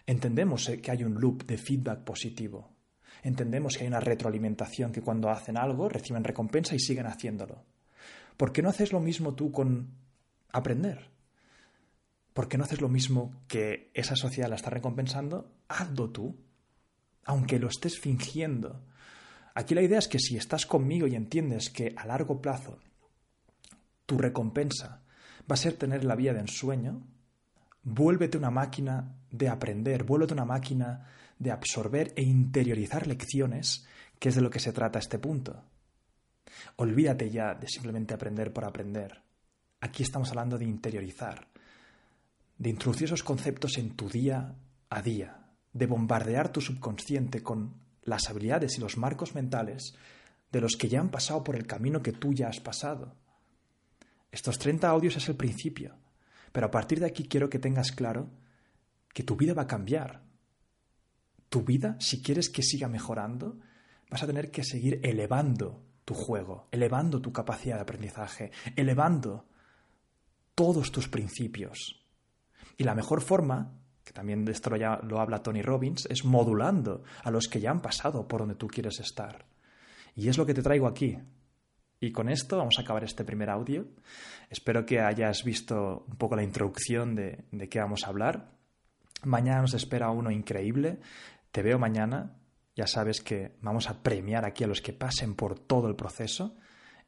Entendemos 0.05 0.69
eh, 0.69 0.81
que 0.81 0.91
hay 0.91 1.03
un 1.03 1.19
loop 1.19 1.45
de 1.45 1.57
feedback 1.57 2.03
positivo. 2.03 2.75
Entendemos 3.23 3.75
que 3.75 3.83
hay 3.83 3.87
una 3.87 3.99
retroalimentación 3.99 4.91
que 4.91 5.01
cuando 5.01 5.29
hacen 5.29 5.57
algo 5.57 5.89
reciben 5.89 6.23
recompensa 6.23 6.75
y 6.75 6.79
siguen 6.79 7.07
haciéndolo. 7.07 7.65
¿Por 8.37 8.51
qué 8.51 8.61
no 8.61 8.69
haces 8.69 8.93
lo 8.93 8.99
mismo 8.99 9.33
tú 9.33 9.51
con 9.51 9.95
aprender? 10.51 11.09
¿Por 12.33 12.47
qué 12.47 12.57
no 12.57 12.63
haces 12.63 12.81
lo 12.81 12.89
mismo 12.89 13.41
que 13.47 13.91
esa 13.95 14.15
sociedad 14.15 14.49
la 14.49 14.55
está 14.55 14.69
recompensando? 14.69 15.51
Hazlo 15.67 16.11
tú, 16.11 16.37
aunque 17.23 17.57
lo 17.57 17.67
estés 17.67 17.99
fingiendo. 17.99 18.85
Aquí 19.55 19.73
la 19.73 19.81
idea 19.81 19.97
es 19.97 20.07
que 20.07 20.19
si 20.19 20.37
estás 20.37 20.67
conmigo 20.67 21.07
y 21.07 21.15
entiendes 21.15 21.71
que 21.71 21.95
a 21.97 22.05
largo 22.05 22.39
plazo 22.39 22.77
tu 24.05 24.19
recompensa 24.19 25.03
va 25.49 25.53
a 25.53 25.57
ser 25.57 25.73
tener 25.73 26.03
la 26.03 26.15
vía 26.15 26.33
de 26.33 26.41
ensueño, 26.41 27.01
vuélvete 27.83 28.37
una 28.37 28.51
máquina 28.51 29.15
de 29.31 29.49
aprender, 29.49 30.03
vuélvete 30.03 30.33
una 30.33 30.45
máquina 30.45 31.07
de 31.39 31.51
absorber 31.51 32.13
e 32.15 32.23
interiorizar 32.23 33.07
lecciones, 33.07 33.85
que 34.19 34.29
es 34.29 34.35
de 34.35 34.41
lo 34.41 34.49
que 34.49 34.59
se 34.59 34.73
trata 34.73 34.99
este 34.99 35.19
punto. 35.19 35.63
Olvídate 36.77 37.29
ya 37.29 37.53
de 37.53 37.67
simplemente 37.67 38.13
aprender 38.13 38.51
por 38.51 38.65
aprender. 38.65 39.21
Aquí 39.79 40.03
estamos 40.03 40.29
hablando 40.29 40.57
de 40.57 40.65
interiorizar, 40.65 41.47
de 42.57 42.69
introducir 42.69 43.05
esos 43.05 43.23
conceptos 43.23 43.77
en 43.77 43.95
tu 43.95 44.09
día 44.09 44.55
a 44.89 45.01
día, 45.01 45.47
de 45.73 45.85
bombardear 45.85 46.51
tu 46.51 46.61
subconsciente 46.61 47.43
con 47.43 47.75
las 48.03 48.29
habilidades 48.29 48.77
y 48.77 48.81
los 48.81 48.97
marcos 48.97 49.35
mentales 49.35 49.95
de 50.51 50.61
los 50.61 50.75
que 50.77 50.87
ya 50.87 50.99
han 50.99 51.09
pasado 51.09 51.43
por 51.43 51.55
el 51.55 51.67
camino 51.67 52.01
que 52.01 52.13
tú 52.13 52.33
ya 52.33 52.47
has 52.47 52.59
pasado. 52.59 53.13
Estos 54.37 54.59
30 54.59 54.87
audios 54.87 55.17
es 55.17 55.27
el 55.29 55.35
principio, 55.35 55.95
pero 56.51 56.67
a 56.67 56.69
partir 56.69 56.99
de 56.99 57.07
aquí 57.07 57.27
quiero 57.27 57.49
que 57.49 57.57
tengas 57.57 57.91
claro 57.91 58.29
que 59.11 59.23
tu 59.23 59.35
vida 59.35 59.55
va 59.55 59.63
a 59.63 59.67
cambiar. 59.67 60.21
Tu 61.49 61.63
vida, 61.63 61.97
si 61.99 62.21
quieres 62.21 62.47
que 62.47 62.61
siga 62.61 62.87
mejorando, 62.87 63.57
vas 64.11 64.21
a 64.21 64.27
tener 64.27 64.51
que 64.51 64.63
seguir 64.63 64.99
elevando 65.01 65.81
tu 66.05 66.13
juego, 66.13 66.67
elevando 66.69 67.19
tu 67.19 67.33
capacidad 67.33 67.77
de 67.77 67.81
aprendizaje, 67.81 68.51
elevando 68.75 69.47
todos 70.53 70.91
tus 70.91 71.07
principios. 71.07 72.05
Y 72.77 72.83
la 72.83 72.93
mejor 72.93 73.21
forma, 73.21 73.73
que 74.03 74.13
también 74.13 74.45
de 74.45 74.51
esto 74.51 74.69
lo, 74.69 75.01
lo 75.01 75.19
habla 75.19 75.41
Tony 75.41 75.63
Robbins, 75.63 76.05
es 76.11 76.25
modulando 76.25 77.01
a 77.23 77.31
los 77.31 77.47
que 77.47 77.59
ya 77.59 77.71
han 77.71 77.81
pasado 77.81 78.27
por 78.27 78.41
donde 78.41 78.53
tú 78.53 78.67
quieres 78.67 78.99
estar. 78.99 79.47
Y 80.15 80.29
es 80.29 80.37
lo 80.37 80.45
que 80.45 80.53
te 80.53 80.61
traigo 80.61 80.85
aquí, 80.85 81.17
y 81.99 82.11
con 82.11 82.29
esto 82.29 82.57
vamos 82.57 82.77
a 82.77 82.81
acabar 82.81 83.03
este 83.03 83.23
primer 83.23 83.49
audio. 83.49 83.87
Espero 84.49 84.85
que 84.85 84.99
hayas 84.99 85.43
visto 85.43 86.05
un 86.07 86.15
poco 86.15 86.35
la 86.35 86.43
introducción 86.43 87.15
de, 87.15 87.45
de 87.51 87.69
qué 87.69 87.79
vamos 87.79 88.03
a 88.03 88.09
hablar. 88.09 88.51
Mañana 89.23 89.61
nos 89.61 89.73
espera 89.73 90.11
uno 90.11 90.29
increíble. 90.29 90.99
Te 91.51 91.63
veo 91.63 91.79
mañana. 91.79 92.37
Ya 92.75 92.85
sabes 92.85 93.21
que 93.21 93.57
vamos 93.61 93.89
a 93.89 94.03
premiar 94.03 94.45
aquí 94.45 94.63
a 94.63 94.67
los 94.67 94.81
que 94.81 94.93
pasen 94.93 95.33
por 95.33 95.57
todo 95.57 95.87
el 95.87 95.95
proceso. 95.95 96.55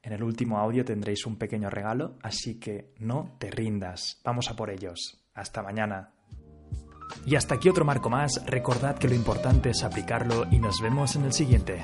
En 0.02 0.14
el 0.14 0.24
último 0.24 0.58
audio 0.58 0.84
tendréis 0.84 1.26
un 1.26 1.38
pequeño 1.38 1.70
regalo, 1.70 2.18
así 2.24 2.60
que 2.60 2.94
no 2.98 3.36
te 3.38 3.52
rindas. 3.52 4.20
Vamos 4.24 4.50
a 4.50 4.56
por 4.56 4.72
ellos. 4.72 5.22
Hasta 5.36 5.62
mañana. 5.62 6.14
Y 7.26 7.36
hasta 7.36 7.56
aquí 7.56 7.70
otro 7.70 7.86
marco 7.86 8.10
más. 8.10 8.44
Recordad 8.46 8.98
que 8.98 9.08
lo 9.08 9.16
importante 9.16 9.70
es 9.70 9.84
aplicarlo 9.84 10.48
y 10.50 10.60
nos 10.60 10.82
vemos 10.82 11.16
en 11.16 11.26
el 11.26 11.34
siguiente. 11.34 11.84